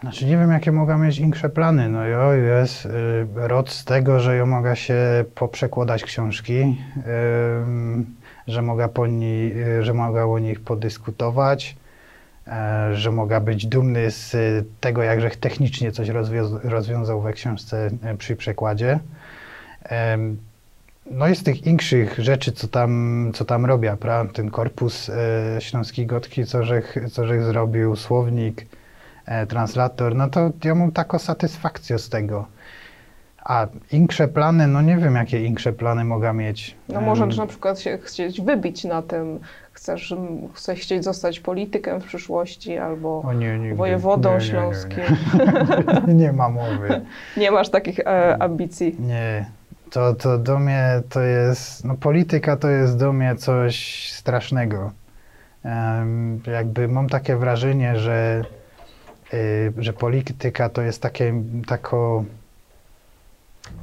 Znaczy 0.04 0.26
nie 0.26 0.36
wiem, 0.36 0.50
jakie 0.50 0.72
mogę 0.72 0.98
mieć 0.98 1.20
większe 1.20 1.48
plany. 1.48 1.88
No 1.88 2.04
jo, 2.04 2.32
jest 2.32 2.86
y, 2.86 2.90
rod 3.34 3.70
z 3.70 3.84
tego, 3.84 4.20
że 4.20 4.36
ja 4.36 4.46
mogę 4.46 4.76
się 4.76 5.24
poprzekładać 5.34 6.04
książki, 6.04 6.76
ym, 7.66 8.06
że 8.46 8.62
mogę, 8.62 8.88
po 8.88 9.06
ni, 9.06 9.52
y, 9.78 9.84
że 9.84 9.94
mogę 9.94 10.26
o 10.26 10.38
nich 10.38 10.60
podyskutować, 10.60 11.76
e, 12.46 12.90
że 12.94 13.12
mogę 13.12 13.40
być 13.40 13.66
dumny 13.66 14.10
z 14.10 14.34
y, 14.34 14.64
tego, 14.80 15.02
jakże 15.02 15.30
technicznie 15.30 15.92
coś 15.92 16.08
rozwią- 16.08 16.60
rozwiązał 16.62 17.20
we 17.20 17.32
książce 17.32 17.90
e, 18.02 18.16
przy 18.16 18.36
przekładzie. 18.36 18.98
No 21.10 21.28
i 21.28 21.36
z 21.36 21.42
tych 21.42 21.66
inkszych 21.66 22.18
rzeczy, 22.18 22.52
co 22.52 22.68
tam, 22.68 23.30
co 23.34 23.44
tam 23.44 23.66
robię, 23.66 23.96
prawda? 24.00 24.32
Ten 24.32 24.50
korpus 24.50 25.10
e, 25.10 25.60
śląskiej 25.60 26.06
gotki, 26.06 26.44
co 26.44 26.64
żech, 26.64 26.96
co 27.12 27.26
żech 27.26 27.42
zrobił, 27.42 27.96
słownik, 27.96 28.66
translator, 29.48 30.14
no 30.14 30.28
to 30.28 30.50
ja 30.64 30.74
mam 30.74 30.92
taką 30.92 31.18
satysfakcję 31.18 31.98
z 31.98 32.08
tego. 32.08 32.46
A 33.44 33.66
większe 33.92 34.28
plany, 34.28 34.66
no 34.66 34.82
nie 34.82 34.96
wiem, 34.96 35.14
jakie 35.14 35.40
większe 35.40 35.72
plany 35.72 36.04
mogę 36.04 36.32
mieć. 36.32 36.76
No 36.88 37.00
może 37.00 37.24
Em, 37.24 37.30
na 37.30 37.46
przykład 37.46 37.80
się 37.80 37.98
chcieć 38.02 38.40
wybić 38.40 38.84
na 38.84 39.02
tym, 39.02 39.40
chcesz, 39.72 40.14
chcesz 40.54 40.80
chcieć 40.80 41.04
zostać 41.04 41.40
politykiem 41.40 42.00
w 42.00 42.04
przyszłości 42.04 42.78
albo 42.78 43.22
O 43.22 43.32
nie, 43.32 43.58
nigdy. 43.58 43.76
wojewodą 43.76 44.28
Nie, 44.30 44.34
nie, 44.34 44.40
śląskim. 44.40 45.04
Nie, 46.06 46.14
nie 46.24 46.32
ma 46.32 46.48
mowy. 46.48 47.00
Nie 47.36 47.50
masz 47.50 47.68
takich 47.70 48.00
e, 48.00 48.42
ambicji. 48.42 48.96
Nie. 48.98 49.46
To, 49.90 50.14
to 50.14 50.38
do 50.38 50.58
mnie 50.58 51.02
to 51.08 51.20
jest, 51.20 51.84
no 51.84 51.94
polityka 51.94 52.56
to 52.56 52.68
jest 52.68 52.98
do 52.98 53.12
mnie 53.12 53.36
coś 53.36 54.06
strasznego. 54.12 54.92
Em, 55.64 56.40
jakby 56.46 56.88
mam 56.88 57.08
takie 57.08 57.36
wrażenie, 57.36 57.96
że, 57.98 58.44
że 59.78 59.92
polityka 59.92 60.68
to 60.68 60.82
jest 60.82 61.02
takie, 61.02 61.42
tako, 61.66 62.24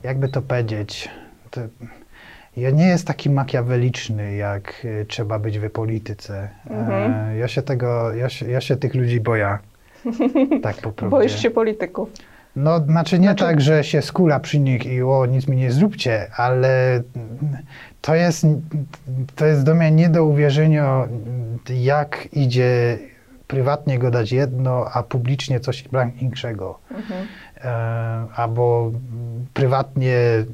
jakby 0.03 0.29
to 0.29 0.41
powiedzieć, 0.41 1.09
to, 1.51 1.61
ja 2.57 2.69
nie 2.69 2.87
jest 2.87 3.07
taki 3.07 3.29
makiaweliczny, 3.29 4.35
jak 4.35 4.85
y, 4.85 5.05
trzeba 5.09 5.39
być 5.39 5.59
w 5.59 5.69
polityce. 5.69 6.49
Mhm. 6.69 7.13
E, 7.13 7.37
ja 7.37 7.47
się 7.47 7.61
tego, 7.61 8.13
ja 8.13 8.29
się, 8.29 8.49
ja 8.49 8.61
się 8.61 8.75
tych 8.75 8.95
ludzi 8.95 9.19
boję. 9.19 9.57
Tak 10.63 10.75
po 10.75 10.91
prawdzie. 10.91 11.11
Boisz 11.11 11.41
się 11.41 11.51
polityków. 11.51 12.09
No, 12.55 12.79
znaczy 12.79 13.19
nie 13.19 13.27
Znaczy- 13.27 13.43
tak, 13.43 13.61
że 13.61 13.83
się 13.83 14.01
skula 14.01 14.39
przy 14.39 14.59
nich 14.59 14.85
i 14.85 15.01
o, 15.01 15.25
nic 15.25 15.47
mi 15.47 15.57
nie 15.57 15.71
zróbcie, 15.71 16.27
ale 16.35 17.01
to 18.01 18.15
jest, 18.15 18.45
to 19.35 19.45
jest 19.45 19.63
do 19.63 19.75
mnie 19.75 19.91
nie 19.91 20.09
do 20.09 20.25
uwierzenia, 20.25 21.07
jak 21.69 22.27
idzie 22.33 22.97
prywatnie 23.51 23.99
gadać 23.99 24.31
jedno, 24.31 24.85
a 24.93 25.03
publicznie 25.03 25.59
coś 25.59 25.83
innego. 26.21 26.79
Mhm. 26.91 27.27
E, 27.63 27.69
albo 28.35 28.91
prywatnie 29.53 30.15
e, 30.15 30.45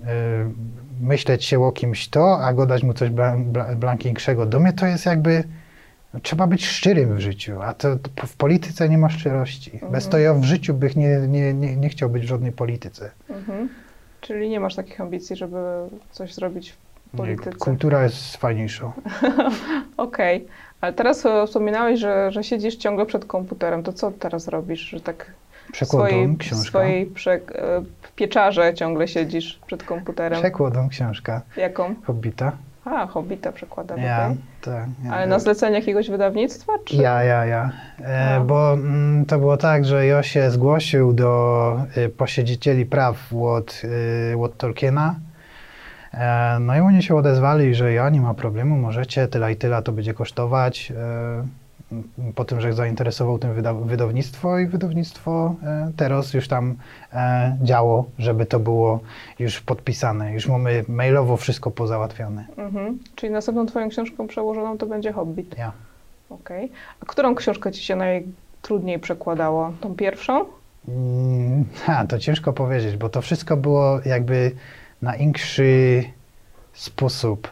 myśleć 1.01 1.45
się 1.45 1.63
o 1.63 1.71
kimś 1.71 2.07
to, 2.09 2.39
a 2.39 2.53
gadać 2.53 2.83
mu 2.83 2.93
coś 2.93 3.09
blan- 3.09 3.51
bla- 3.51 3.75
blankińszego. 3.75 4.45
Do 4.45 4.59
mnie 4.59 4.73
to 4.73 4.85
jest 4.85 5.05
jakby, 5.05 5.43
trzeba 6.21 6.47
być 6.47 6.65
szczerym 6.65 7.15
w 7.15 7.19
życiu, 7.19 7.61
a 7.61 7.73
to, 7.73 7.95
to 8.15 8.27
w 8.27 8.35
polityce 8.35 8.89
nie 8.89 8.97
ma 8.97 9.09
szczerości. 9.09 9.71
Mhm. 9.73 9.91
Bez 9.91 10.09
to 10.09 10.17
ja 10.17 10.33
w 10.33 10.43
życiu 10.43 10.73
bych 10.73 10.95
nie, 10.95 11.19
nie, 11.27 11.53
nie, 11.53 11.75
nie 11.75 11.89
chciał 11.89 12.09
być 12.09 12.23
w 12.23 12.27
żadnej 12.27 12.51
polityce. 12.51 13.11
Mhm. 13.29 13.69
Czyli 14.21 14.49
nie 14.49 14.59
masz 14.59 14.75
takich 14.75 15.01
ambicji, 15.01 15.35
żeby 15.35 15.57
coś 16.11 16.33
zrobić 16.33 16.71
w 16.71 16.86
Nie, 17.13 17.17
polityce. 17.17 17.51
Kultura 17.57 18.03
jest 18.03 18.37
fajniejsza. 18.37 18.91
Okej, 19.97 20.47
ale 20.81 20.93
teraz 20.93 21.25
e, 21.25 21.47
wspominałeś, 21.47 21.99
że, 21.99 22.31
że 22.31 22.43
siedzisz 22.43 22.75
ciągle 22.75 23.05
przed 23.05 23.25
komputerem. 23.25 23.83
To 23.83 23.93
co 23.93 24.11
teraz 24.11 24.47
robisz, 24.47 24.79
że 24.81 24.99
tak 24.99 25.31
w 25.67 25.71
Przekładą 25.71 26.07
swojej, 26.07 26.27
w 26.27 26.37
książka. 26.37 26.69
swojej 26.69 27.05
prze, 27.05 27.31
e, 27.33 27.39
w 28.01 28.11
pieczarze 28.11 28.73
ciągle 28.73 29.07
siedzisz 29.07 29.59
przed 29.67 29.83
komputerem? 29.83 30.39
Przekładą 30.39 30.89
książka. 30.89 31.41
Jaką? 31.57 31.95
Hobbita. 32.05 32.51
A, 32.85 33.07
Hobbita 33.07 33.51
przekładam, 33.51 33.99
Ja, 33.99 34.25
okej. 34.25 34.37
tak. 34.61 34.85
ja. 35.05 35.11
Ale 35.11 35.27
na 35.27 35.39
zlecenie 35.39 35.75
jakiegoś 35.79 36.09
wydawnictwa, 36.09 36.73
czy? 36.85 36.95
Ja, 36.95 37.23
ja, 37.23 37.45
ja. 37.45 37.71
E, 38.03 38.39
bo 38.39 38.73
mm, 38.73 39.25
to 39.25 39.39
było 39.39 39.57
tak, 39.57 39.85
że 39.85 40.05
ja 40.05 40.23
się 40.23 40.51
zgłosił 40.51 41.13
do 41.13 41.81
y, 41.97 42.09
posiedzicieli 42.09 42.85
praw 42.85 43.33
od, 43.33 43.81
y, 44.33 44.37
od 44.41 44.57
Tolkiena. 44.57 45.15
E, 46.13 46.57
no 46.59 46.75
i 46.75 46.79
oni 46.79 47.03
się 47.03 47.15
odezwali, 47.15 47.75
że 47.75 47.93
ja 47.93 48.09
nie 48.09 48.21
ma 48.21 48.33
problemu, 48.33 48.77
możecie, 48.77 49.27
tyle 49.27 49.51
i 49.51 49.55
tyle 49.55 49.81
to 49.81 49.91
będzie 49.91 50.13
kosztować. 50.13 50.91
E, 50.91 51.67
po 52.35 52.45
tym, 52.45 52.61
że 52.61 52.73
zainteresował 52.73 53.39
tym 53.39 53.53
wyda- 53.53 53.85
wydawnictwo 53.85 54.59
i 54.59 54.67
wydawnictwo 54.67 55.55
e, 55.63 55.91
teraz 55.97 56.33
już 56.33 56.47
tam 56.47 56.75
działo, 57.63 58.05
żeby 58.19 58.45
to 58.45 58.59
było 58.59 58.99
już 59.39 59.61
podpisane. 59.61 60.33
Już 60.33 60.47
mamy 60.47 60.85
mailowo 60.87 61.37
wszystko 61.37 61.71
pozałatwione. 61.71 62.45
Mhm. 62.57 62.99
Czyli 63.15 63.33
następną 63.33 63.65
twoją 63.65 63.89
książką 63.89 64.27
przełożoną 64.27 64.77
to 64.77 64.85
będzie 64.85 65.11
Hobbit. 65.11 65.55
Ja. 65.57 65.71
Okej. 66.29 66.71
A 67.01 67.05
którą 67.05 67.35
książkę 67.35 67.71
ci 67.71 67.83
się 67.83 67.95
najtrudniej 67.95 68.99
przekładało? 68.99 69.71
Tą 69.81 69.95
pierwszą? 69.95 70.45
Mm, 70.87 71.65
Ha, 71.85 72.05
to 72.07 72.19
ciężko 72.19 72.53
powiedzieć, 72.53 72.97
bo 72.97 73.09
to 73.09 73.21
wszystko 73.21 73.57
było 73.57 73.99
jakby 74.05 74.51
na 75.01 75.15
inszy 75.15 76.03
sposób. 76.73 77.51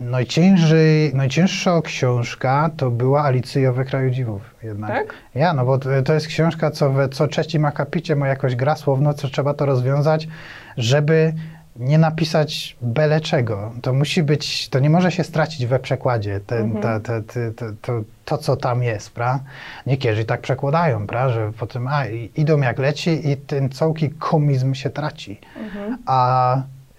Najciężej, 0.00 1.14
najcięższa 1.14 1.80
książka 1.82 2.70
to 2.76 2.90
była 2.90 3.24
Alicja 3.24 3.72
we 3.72 3.84
kraju 3.84 4.10
dziwów 4.10 4.54
jednak. 4.62 4.90
Tak? 4.90 5.14
Ja, 5.34 5.54
no 5.54 5.64
bo 5.64 5.78
to, 5.78 6.02
to 6.02 6.14
jest 6.14 6.26
książka, 6.26 6.70
co 6.70 6.90
w 6.90 7.08
co 7.08 7.28
trzecim 7.28 7.64
akapicie 7.64 8.16
ma 8.16 8.28
jakoś 8.28 8.56
gra 8.56 8.76
słowno, 8.76 9.14
co 9.14 9.28
trzeba 9.28 9.54
to 9.54 9.66
rozwiązać, 9.66 10.28
żeby 10.76 11.32
nie 11.76 11.98
napisać 11.98 12.76
byle 12.82 13.20
czego. 13.20 13.72
To 13.82 13.92
musi 13.92 14.22
być, 14.22 14.68
to 14.68 14.78
nie 14.78 14.90
może 14.90 15.12
się 15.12 15.24
stracić 15.24 15.66
we 15.66 15.78
przekładzie, 15.78 16.40
ten, 16.46 16.62
Mhm. 16.62 16.82
ta, 16.82 17.00
ta, 17.00 17.22
ta, 17.22 17.40
ta, 17.56 17.66
to, 17.82 18.00
to, 18.24 18.38
co 18.38 18.56
tam 18.56 18.82
jest, 18.82 19.10
pra? 19.10 19.40
Niektórzy 19.86 20.24
tak 20.24 20.40
przekładają, 20.40 21.06
pra? 21.06 21.28
że 21.28 21.52
potem 21.58 21.88
a, 21.88 22.02
idą 22.36 22.58
jak 22.60 22.78
leci 22.78 23.28
i 23.30 23.36
ten 23.36 23.68
całki 23.68 24.10
komizm 24.10 24.74
się 24.74 24.90
traci. 24.90 25.40
Mhm. 25.56 25.98
A 26.06 26.56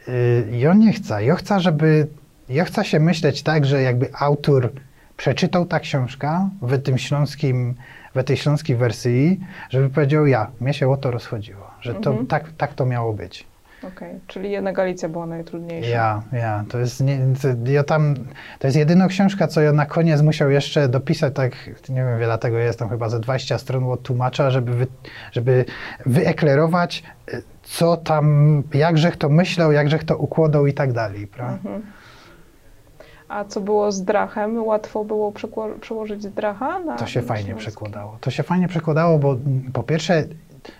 y, 0.07 0.47
ja 0.51 0.73
nie 0.73 0.93
chcę. 0.93 1.25
Ja 1.25 1.35
chcę, 1.35 1.59
żeby. 1.59 2.07
Ja 2.49 2.65
chcę 2.65 2.85
się 2.85 2.99
myśleć 2.99 3.43
tak, 3.43 3.65
że 3.65 3.81
jakby 3.81 4.09
autor 4.19 4.71
przeczytał 5.17 5.65
ta 5.65 5.79
książka 5.79 6.49
w 6.61 6.81
tym 6.81 6.97
śląskim, 6.97 7.73
w 8.15 8.23
tej 8.23 8.37
śląskiej 8.37 8.75
wersji, 8.75 9.39
żeby 9.69 9.89
powiedział 9.89 10.25
ja, 10.27 10.47
mnie 10.59 10.73
się 10.73 10.91
o 10.91 10.97
to 10.97 11.11
rozchodziło, 11.11 11.67
że 11.81 11.93
to, 11.93 12.09
Mhm. 12.09 12.27
tak, 12.27 12.43
tak 12.57 12.73
to 12.73 12.85
miało 12.85 13.13
być. 13.13 13.45
Okej. 13.87 14.19
Czyli 14.27 14.51
jednak 14.51 14.79
Alicja 14.79 15.09
była 15.09 15.25
najtrudniejsza. 15.25 15.89
Ja, 15.89 16.21
ja, 16.33 16.63
to 16.69 16.79
jest, 16.79 17.01
nie, 17.01 17.19
to, 17.41 17.71
ja 17.71 17.83
tam, 17.83 18.15
to 18.59 18.67
jest 18.67 18.77
jedyna 18.77 19.07
książka, 19.07 19.47
co 19.47 19.61
ja 19.61 19.71
na 19.73 19.85
koniec 19.85 20.21
musiał 20.21 20.49
jeszcze 20.49 20.89
dopisać, 20.89 21.33
tak, 21.33 21.51
nie 21.89 21.95
wiem, 21.95 22.19
wiele 22.19 22.37
tego 22.37 22.57
jest, 22.57 22.79
tam 22.79 22.89
chyba 22.89 23.09
ze 23.09 23.19
20 23.19 23.57
stron 23.57 23.83
od 23.83 24.03
tłumacza, 24.03 24.51
żeby, 24.51 24.73
wy, 24.73 24.87
żeby 25.31 25.65
wyeklerować, 26.05 27.03
co 27.63 27.97
tam, 27.97 28.63
jakżech 28.73 29.17
to 29.17 29.29
myślał, 29.29 29.71
jakżech 29.71 30.03
to 30.03 30.17
układał 30.17 30.67
i 30.67 30.73
tak 30.73 30.93
dalej, 30.93 31.27
prawda? 31.27 31.53
Mhm. 31.53 31.81
A 33.27 33.45
co 33.45 33.61
było 33.61 33.91
z 33.91 34.03
Drachem? 34.03 34.63
Łatwo 34.63 35.05
było 35.05 35.33
przełożyć 35.81 36.27
Dracha 36.27 36.79
na 36.79 36.95
To 36.95 37.05
się 37.07 37.21
fajnie 37.21 37.45
śląski? 37.45 37.67
przekładało. 37.67 38.17
To 38.21 38.31
się 38.31 38.43
fajnie 38.43 38.67
przekładało, 38.67 39.19
bo 39.19 39.37
po 39.73 39.83
pierwsze 39.83 40.23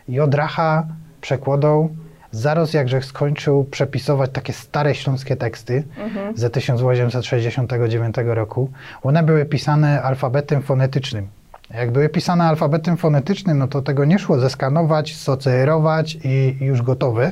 Jodracha 0.08 0.88
przekładał 1.22 1.90
zaraz 2.36 2.74
jakże 2.74 3.02
skończył 3.02 3.64
przepisować 3.64 4.32
takie 4.34 4.54
stare 4.54 4.96
śląskie 4.96 5.36
teksty 5.36 5.84
Mhm. 5.98 6.38
ze 6.38 6.50
1869 6.50 8.16
roku. 8.26 8.72
One 9.04 9.24
były 9.24 9.46
pisane 9.46 10.02
alfabetem 10.04 10.62
fonetycznym. 10.62 11.28
Jak 11.76 11.92
były 11.92 12.10
pisane 12.10 12.44
alfabetem 12.44 12.98
fonetycznym, 12.98 13.58
no 13.58 13.68
to 13.68 13.82
tego 13.82 14.06
nie 14.06 14.20
szło 14.20 14.40
zeskanować, 14.40 15.16
socerować 15.16 16.18
i 16.24 16.58
już 16.62 16.82
gotowe. 16.82 17.32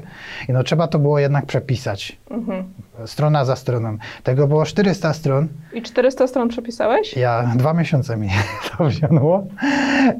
I 0.49 0.53
no 0.53 0.63
trzeba 0.63 0.87
to 0.87 0.99
było 0.99 1.19
jednak 1.19 1.45
przepisać, 1.45 2.17
Mhm. 2.31 2.63
strona 3.05 3.45
za 3.45 3.55
stroną. 3.55 3.97
Tego 4.23 4.47
było 4.47 4.65
400 4.65 5.13
stron. 5.13 5.47
I 5.73 5.81
400 5.81 6.27
stron 6.27 6.49
przepisałeś? 6.49 7.17
Ja 7.17 7.51
dwa 7.55 7.73
miesiące 7.73 8.17
mi 8.17 8.29
to 8.77 8.85
wzięło, 8.85 9.47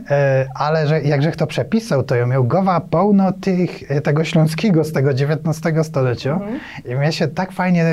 e, 0.09 0.47
ale 0.55 0.87
że, 0.87 1.01
jakże 1.01 1.31
to 1.31 1.47
przepisał, 1.47 2.03
to 2.03 2.15
ja 2.15 2.25
miał 2.25 2.43
gowa 2.43 2.79
pełno 2.81 3.31
tych, 3.31 3.91
e, 3.91 4.01
tego 4.01 4.23
śląskiego 4.23 4.83
z 4.83 4.91
tego 4.93 5.09
XIX 5.09 5.87
stulecia 5.87 6.33
Mhm. 6.33 6.59
i 6.85 6.95
mnie 6.95 7.11
się 7.11 7.27
tak 7.27 7.51
fajnie 7.51 7.83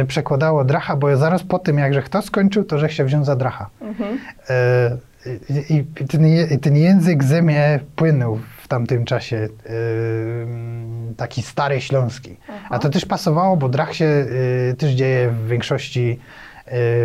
e, 0.00 0.04
przekładało 0.04 0.64
dracha, 0.64 0.96
bo 0.96 1.08
ja 1.08 1.16
zaraz 1.16 1.42
po 1.42 1.58
tym, 1.58 1.78
jakże 1.78 2.02
to 2.02 2.22
skończył, 2.22 2.64
to 2.64 2.78
że 2.78 2.88
się 2.90 3.04
wziął 3.04 3.24
za 3.24 3.36
dracha. 3.36 3.66
Mhm. 3.80 4.18
I, 5.70 5.84
ten, 6.08 6.24
ten 6.60 6.76
język 6.76 7.24
ze 7.24 7.42
mnie 7.42 7.80
płynął 7.96 8.38
w 8.62 8.68
tamtym 8.68 9.04
czasie, 9.04 9.48
mm, 9.64 11.14
taki 11.14 11.42
stary 11.42 11.80
śląski. 11.80 12.36
Aha. 12.48 12.68
A 12.70 12.78
to 12.78 12.88
też 12.88 13.06
pasowało, 13.06 13.56
bo 13.56 13.68
drach 13.68 13.94
się 13.94 14.04
e, 14.70 14.74
też 14.74 14.90
dzieje 14.90 15.30
w 15.30 15.48
większości 15.48 16.18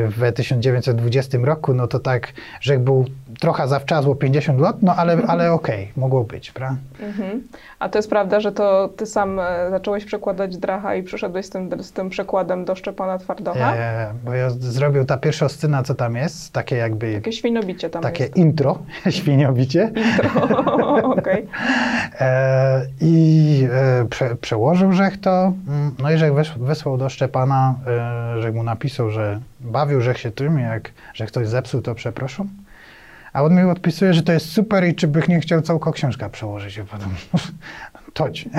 w 0.07 0.31
1920 0.35 1.37
roku, 1.43 1.73
no 1.73 1.87
to 1.87 1.99
tak, 1.99 2.33
że 2.61 2.79
był 2.79 3.05
trochę 3.39 3.67
zawczasu, 3.67 4.15
50 4.15 4.59
lat, 4.59 4.75
no 4.81 4.95
ale, 4.95 5.17
ale 5.27 5.51
okej, 5.51 5.91
mogło 5.97 6.23
być, 6.23 6.51
prawda? 6.51 6.77
Mhm. 6.99 7.43
A 7.79 7.89
to 7.89 7.99
jest 7.99 8.09
prawda, 8.09 8.39
że 8.39 8.51
to 8.51 8.89
ty 8.97 9.05
sam 9.05 9.39
e, 9.39 9.69
zacząłeś 9.69 10.05
przekładać 10.05 10.57
Dracha 10.57 10.95
i 10.95 11.03
przyszedłeś 11.03 11.45
z 11.45 11.49
tym, 11.49 11.83
z 11.83 11.91
tym 11.91 12.09
przekładem 12.09 12.65
do 12.65 12.75
Szczepana 12.75 13.17
Twardocha? 13.17 13.75
E, 13.75 14.13
bo 14.25 14.33
ja 14.33 14.49
zrobił 14.49 15.05
ta 15.05 15.17
pierwsza 15.17 15.49
scena, 15.49 15.83
co 15.83 15.95
tam 15.95 16.15
jest, 16.15 16.53
takie 16.53 16.75
jakby, 16.75 17.13
Takie 17.13 17.31
świnobicie 17.31 17.89
tam 17.89 18.03
takie 18.03 18.23
jest. 18.23 18.37
intro, 18.37 18.79
świniobicie. 19.09 19.91
Intro. 19.95 20.41
Okej. 21.17 21.47
E, 22.19 22.85
I 23.01 23.67
e, 23.71 24.05
prze, 24.09 24.35
przełożył 24.35 24.91
Żech 24.91 25.21
to, 25.21 25.53
mm, 25.67 25.95
no 25.99 26.11
i 26.11 26.17
Żech 26.17 26.33
wes, 26.33 26.51
wysłał 26.57 26.97
do 26.97 27.09
Szczepana, 27.09 27.75
e, 28.37 28.41
że 28.41 28.51
mu 28.51 28.63
napisał, 28.63 29.09
że 29.09 29.39
bawił 29.65 30.01
Żech 30.01 30.17
się 30.19 30.31
tym, 30.31 30.59
jak 30.59 30.91
że 31.13 31.25
ktoś 31.25 31.47
zepsuł, 31.47 31.81
to 31.81 31.95
przepraszam. 31.95 32.49
A 33.33 33.43
on 33.43 33.55
mi 33.55 33.61
odpisuje, 33.71 34.13
że 34.13 34.23
to 34.23 34.31
jest 34.31 34.49
super 34.51 34.83
i 34.87 34.95
czy 34.95 35.07
bych 35.07 35.27
nie 35.27 35.39
chciał 35.39 35.61
całką 35.61 35.91
książkę 35.91 36.29
przełożyć. 36.29 36.77
I 36.77 36.83
potem, 36.83 37.09
toć. 38.13 38.49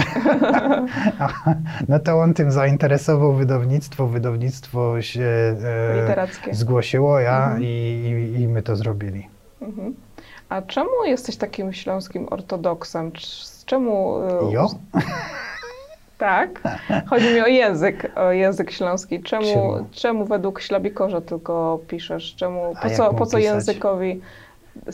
no 1.89 1.99
to 1.99 2.21
on 2.21 2.35
tym 2.35 2.53
zainteresował 2.53 3.35
wydawnictwo, 3.35 4.07
wydawnictwo 4.07 5.03
się 5.03 5.57
e, 5.65 6.27
zgłosiło, 6.53 7.21
ja 7.21 7.45
Mhm. 7.45 7.63
i, 7.63 8.35
i, 8.41 8.49
my 8.49 8.63
to 8.63 8.77
zrobili. 8.77 9.29
Mhm. 9.63 9.95
A 10.49 10.63
czemu 10.63 11.05
jesteś 11.07 11.37
takim 11.37 11.73
śląskim 11.73 12.27
ortodoksem? 12.31 13.11
Cz- 13.13 13.65
Czemu... 13.67 14.19
e, 14.49 14.53
Jo? 14.53 14.67
Tak. 16.19 16.61
Chodzi 17.07 17.35
mi 17.35 17.41
o 17.41 17.47
język, 17.47 18.13
o 18.17 18.33
język 18.33 18.71
śląski. 18.71 19.23
Czemu, 19.23 19.45
Czemu? 19.47 19.87
czemu 19.93 20.25
według 20.25 20.61
ślabikorza 20.61 21.21
tylko 21.21 21.81
piszesz? 21.89 22.35
Czemu, 22.37 22.75
po 22.83 22.91
co, 22.91 23.15
po 23.15 23.27
co 23.27 23.39
językowi 23.39 24.21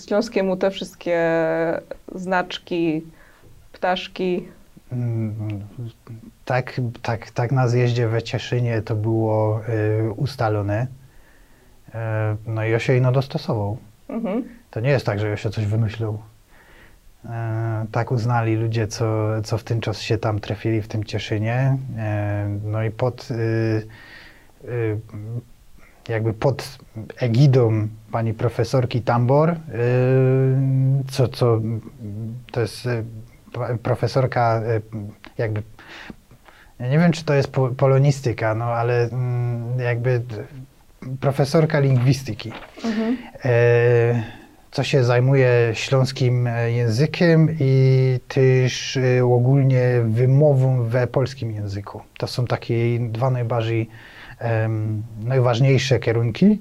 śląskiemu 0.06 0.56
te 0.56 0.70
wszystkie 0.70 1.20
znaczki, 2.14 3.02
ptaszki? 3.72 4.48
Mm, 4.92 5.34
Tak, 6.44 6.80
tak, 7.02 7.30
tak 7.30 7.52
na 7.52 7.68
zjeździe 7.68 8.08
we 8.08 8.22
Cieszynie 8.22 8.82
to 8.82 8.94
było 8.94 9.60
y, 9.68 10.12
ustalone. 10.16 10.86
Y, 11.88 11.98
no 12.46 12.64
i 12.64 12.70
ja 12.70 12.78
się 12.78 12.96
ino 12.96 13.12
dostosował. 13.12 13.76
Mhm. 14.08 14.44
To 14.70 14.80
nie 14.80 14.90
jest 14.90 15.06
tak, 15.06 15.20
że 15.20 15.28
ja 15.28 15.36
się 15.36 15.50
coś 15.50 15.66
wymyślił. 15.66 16.18
Y, 17.24 17.28
tak 17.92 18.10
uznali 18.12 18.56
ludzie, 18.56 18.86
co, 18.86 19.28
co 19.44 19.58
w 19.58 19.64
ten 19.64 19.80
czas 19.80 20.00
się 20.00 20.18
tam 20.18 20.40
trafili 20.40 20.82
w 20.82 20.88
tym 20.88 21.04
Cieszynie. 21.04 21.76
Y, 22.56 22.60
no 22.64 22.82
i 22.84 22.90
pod 22.90 23.28
y, 23.30 23.34
y, 24.64 24.98
jakby 26.08 26.32
pod 26.34 26.78
egidą 27.16 27.88
pani 28.12 28.34
profesorki 28.34 29.00
Tambor, 29.02 29.50
y, 29.50 29.54
co, 31.10 31.28
co 31.28 31.60
to 32.52 32.60
jest 32.60 32.88
profesorka 33.82 34.62
jakby 35.38 35.62
ja 36.78 36.88
nie 36.88 36.98
wiem, 36.98 37.12
czy 37.12 37.24
to 37.24 37.34
jest 37.34 37.50
po, 37.52 37.68
polonistyka, 37.68 38.54
no 38.54 38.64
ale 38.64 39.02
mm, 39.04 39.80
jakby 39.80 40.22
profesorka 41.20 41.80
lingwistyki, 41.80 42.52
Mhm. 42.84 43.16
e, 43.44 44.22
co 44.72 44.82
się 44.84 45.04
zajmuje 45.04 45.70
śląskim 45.72 46.46
e, 46.46 46.72
językiem 46.72 47.56
i 47.60 48.18
też 48.28 48.96
e, 48.96 49.24
ogólnie 49.24 50.02
wymową 50.04 50.84
we 50.84 51.06
polskim 51.06 51.50
języku. 51.50 52.00
To 52.18 52.26
są 52.26 52.46
takie 52.46 52.98
dwa 53.00 53.30
najbardziej 53.30 53.88
em, 54.38 55.02
najważniejsze 55.24 55.98
kierunki. 55.98 56.58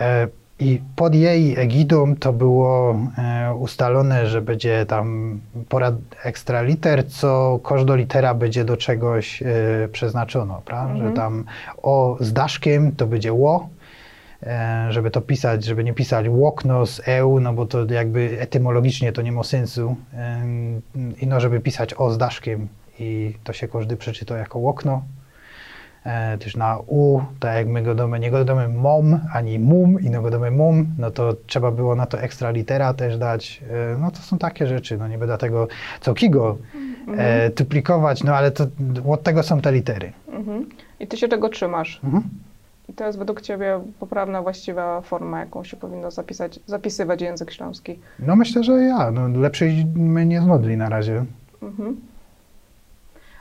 E, 0.00 0.28
I 0.58 0.80
pod 0.96 1.14
jej 1.14 1.58
egidą 1.58 2.16
to 2.16 2.32
było 2.32 2.96
ustalone, 3.58 4.26
że 4.26 4.42
będzie 4.42 4.86
tam 4.86 5.38
porad 5.68 5.94
ekstra 6.24 6.62
liter, 6.62 7.08
co 7.08 7.60
każda 7.64 7.94
litera 7.94 8.34
będzie 8.34 8.64
do 8.64 8.76
czegoś 8.76 9.42
przeznaczono, 9.92 10.62
prawda? 10.64 10.92
Mhm. 10.92 11.08
Że 11.08 11.16
tam 11.16 11.44
o 11.82 12.16
z 12.20 12.32
daszkiem 12.32 12.92
to 12.92 13.06
będzie 13.06 13.32
ło, 13.32 13.68
żeby 14.88 15.10
to 15.10 15.20
pisać, 15.20 15.64
żeby 15.64 15.84
nie 15.84 15.94
pisać 15.94 16.26
łokno 16.28 16.86
z 16.86 17.00
eu, 17.08 17.40
no 17.40 17.52
bo 17.52 17.66
to 17.66 17.84
jakby 17.84 18.40
etymologicznie 18.40 19.12
to 19.12 19.22
nie 19.22 19.32
ma 19.32 19.42
sensu. 19.42 19.96
I 21.20 21.26
no, 21.26 21.40
żeby 21.40 21.60
pisać 21.60 21.94
o 21.94 22.10
z 22.10 22.18
daszkiem 22.18 22.68
i 22.98 23.34
to 23.44 23.52
się 23.52 23.68
każdy 23.68 23.96
przeczyta 23.96 24.36
jako 24.36 24.58
łokno. 24.58 25.02
E, 26.04 26.38
też 26.38 26.56
na 26.56 26.78
U, 26.86 27.20
tak 27.40 27.56
jak 27.56 27.68
my 27.68 27.82
go 27.82 27.94
damy, 27.94 28.20
nie 28.20 28.30
go 28.30 28.44
damy 28.44 28.68
mom, 28.68 29.20
ani 29.32 29.58
mum, 29.58 30.00
i 30.00 30.10
no 30.10 30.22
go 30.22 30.30
damy 30.30 30.50
mum, 30.50 30.86
no 30.98 31.10
to 31.10 31.34
trzeba 31.46 31.70
było 31.70 31.94
na 31.94 32.06
to 32.06 32.20
ekstra 32.20 32.50
litera 32.50 32.94
też 32.94 33.18
dać. 33.18 33.62
E, 33.70 33.98
no 33.98 34.10
to 34.10 34.18
są 34.18 34.38
takie 34.38 34.66
rzeczy, 34.66 34.98
no 34.98 35.08
nie 35.08 35.18
będę 35.18 35.38
tego 35.38 35.68
całkiego 36.00 36.58
e, 37.18 37.50
duplikować, 37.50 38.24
no 38.24 38.36
ale 38.36 38.50
to 38.50 38.66
od 39.08 39.22
tego 39.22 39.42
są 39.42 39.60
te 39.60 39.72
litery. 39.72 40.12
Mhm. 40.32 40.68
I 41.00 41.06
ty 41.06 41.16
się 41.16 41.28
tego 41.28 41.48
trzymasz. 41.48 42.00
Mhm. 42.04 42.22
I 42.90 42.92
to 42.92 43.06
jest 43.06 43.18
według 43.18 43.40
ciebie 43.40 43.80
poprawna, 44.00 44.42
właściwa 44.42 45.00
forma, 45.00 45.40
jaką 45.40 45.64
się 45.64 45.76
powinno 45.76 46.10
zapisać, 46.10 46.60
zapisywać 46.66 47.22
język 47.22 47.50
śląski. 47.52 47.98
No 48.18 48.36
myślę, 48.36 48.64
że 48.64 48.72
ja, 48.72 49.10
no 49.10 49.28
lepszej 49.28 49.86
my 49.94 50.26
nie 50.26 50.40
znodli 50.40 50.76
na 50.76 50.88
razie. 50.88 51.24
Mhm. 51.62 52.00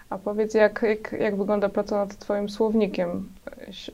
A 0.09 0.17
powiedz, 0.17 0.53
jak, 0.53 0.85
jak, 0.87 1.15
jak 1.19 1.35
wygląda 1.37 1.69
praca 1.69 1.97
nad 1.97 2.17
twoim 2.17 2.49
słownikiem 2.49 3.29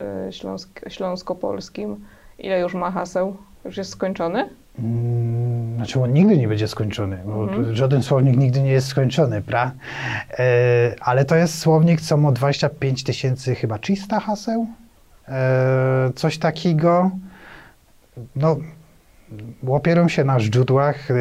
e, 0.02 0.28
e, 0.28 0.34
śląsk, 0.34 0.82
śląsko-polskim? 0.90 1.96
Ile 2.40 2.60
już 2.60 2.74
ma 2.74 2.92
haseł? 2.92 3.38
Już 3.66 3.78
jest 3.78 3.90
skończony? 3.92 4.50
Mm, 4.80 5.76
Znaczy 5.76 6.02
on 6.02 6.14
nigdy 6.14 6.38
nie 6.38 6.48
będzie 6.48 6.68
skończony, 6.68 7.18
bo 7.26 7.44
Mhm. 7.44 7.76
żaden 7.76 8.04
słownik 8.04 8.38
nigdy 8.38 8.62
nie 8.62 8.72
jest 8.72 8.88
skończony, 8.88 9.42
pra? 9.42 9.72
E, 10.40 10.96
ale 11.00 11.26
to 11.26 11.36
jest 11.36 11.60
słownik, 11.60 12.02
co 12.02 12.18
ma 12.18 12.32
25 12.32 13.04
tysięcy 13.04 13.56
chyba 13.56 13.78
300 13.80 14.20
haseł, 14.20 14.68
coś 16.16 16.38
takiego. 16.38 17.12
No, 18.36 18.58
opieram 19.68 20.10
się 20.10 20.24
na 20.24 20.40
źródłach, 20.40 21.12
e, 21.12 21.16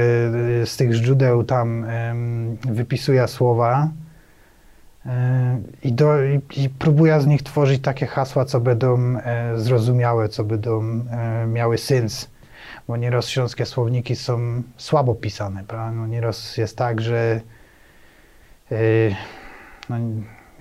z 0.66 0.76
tych 0.76 0.92
źródeł 0.92 1.44
tam 1.44 1.86
wypisuję 2.68 3.28
słowa 3.28 3.88
e, 5.06 5.60
i, 5.82 5.92
do, 5.92 6.24
i, 6.56 6.68
próbuję 6.78 7.20
z 7.20 7.26
nich 7.26 7.42
tworzyć 7.42 7.82
takie 7.82 8.06
hasła, 8.06 8.44
co 8.44 8.60
będą 8.60 9.16
e, 9.18 9.58
zrozumiałe, 9.58 10.28
co 10.28 10.44
będą 10.44 10.82
e, 11.10 11.46
miały 11.46 11.78
sens 11.78 12.34
bo 12.88 12.96
nieraz 12.96 13.28
śląskie 13.28 13.66
słowniki 13.66 14.16
są 14.16 14.62
słabo 14.76 15.14
pisane, 15.14 15.64
prawda? 15.68 15.92
No 15.92 16.06
nieraz 16.06 16.56
jest 16.56 16.76
tak, 16.76 17.00
że 17.00 17.40
no, 19.90 19.96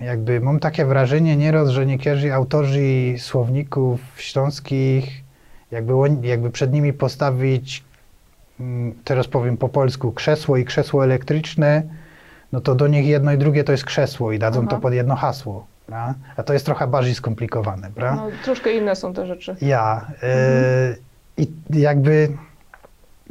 jakby 0.04 0.40
mam 0.40 0.60
takie 0.60 0.84
wrażenie 0.84 1.36
nieraz, 1.36 1.68
że 1.68 1.86
niektórzy 1.86 2.34
autorzy 2.34 3.14
słowników 3.18 4.00
śląskich, 4.16 5.22
jakby, 5.70 5.92
jakby 6.22 6.50
przed 6.50 6.72
nimi 6.72 6.92
postawić, 6.92 7.84
mm, 8.60 8.94
teraz 9.04 9.28
powiem 9.28 9.56
po 9.56 9.68
polsku, 9.68 10.12
krzesło 10.12 10.56
i 10.56 10.64
krzesło 10.64 11.04
elektryczne, 11.04 11.82
no 12.52 12.60
to 12.60 12.74
do 12.74 12.86
nich 12.86 13.06
jedno 13.06 13.32
i 13.32 13.38
drugie 13.38 13.64
to 13.64 13.72
jest 13.72 13.84
krzesło 13.84 14.32
i 14.32 14.38
dadzą 14.38 14.60
Aha. 14.60 14.70
to 14.70 14.78
pod 14.78 14.92
jedno 14.92 15.16
hasło. 15.16 15.66
Prawda? 15.86 16.14
A 16.36 16.42
to 16.42 16.52
jest 16.52 16.66
trochę 16.66 16.86
bardziej 16.86 17.14
skomplikowane, 17.14 17.90
prawda? 17.94 18.22
No, 18.24 18.30
troszkę 18.44 18.72
inne 18.72 18.96
są 18.96 19.14
te 19.14 19.26
rzeczy. 19.26 19.56
Ja. 19.60 20.06
E, 20.22 20.96
I 21.36 21.48
jakby 21.70 22.28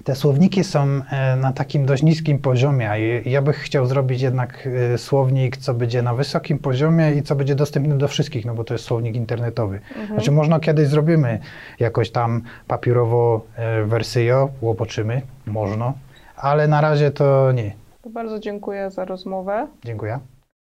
te 0.04 0.16
słowniki 0.16 0.64
są 0.64 0.80
e, 1.12 1.36
na 1.36 1.54
takim 1.54 1.86
dość 1.86 2.04
niskim 2.04 2.40
poziomie, 2.40 2.92
ja 3.26 3.42
bych 3.42 3.58
chciał 3.58 3.86
zrobić 3.86 4.22
jednak 4.22 4.68
e, 4.94 4.98
słownik, 4.98 5.58
co 5.58 5.74
będzie 5.74 6.02
na 6.02 6.14
wysokim 6.14 6.60
poziomie 6.60 7.12
i 7.12 7.24
co 7.24 7.36
będzie 7.36 7.56
dostępny 7.56 7.98
do 7.98 8.08
wszystkich, 8.08 8.46
no 8.46 8.56
bo 8.56 8.64
to 8.64 8.74
jest 8.74 8.86
słownik 8.86 9.16
internetowy. 9.16 9.76
Mhm. 9.90 10.08
Znaczy 10.08 10.32
można 10.32 10.60
kiedyś 10.60 10.88
zrobimy 10.88 11.40
jakoś 11.80 12.12
tam 12.12 12.42
papierowo 12.68 13.46
e, 13.56 13.84
wersję, 13.84 14.48
łopoczymy, 14.62 15.22
można, 15.46 15.94
ale 16.36 16.68
na 16.68 16.82
razie 16.82 17.12
to 17.12 17.52
nie. 17.52 17.74
To 18.02 18.10
bardzo 18.10 18.40
dziękuję 18.40 18.92
za 18.92 19.06
rozmowę. 19.06 19.68
Dziękuję. 19.84 20.20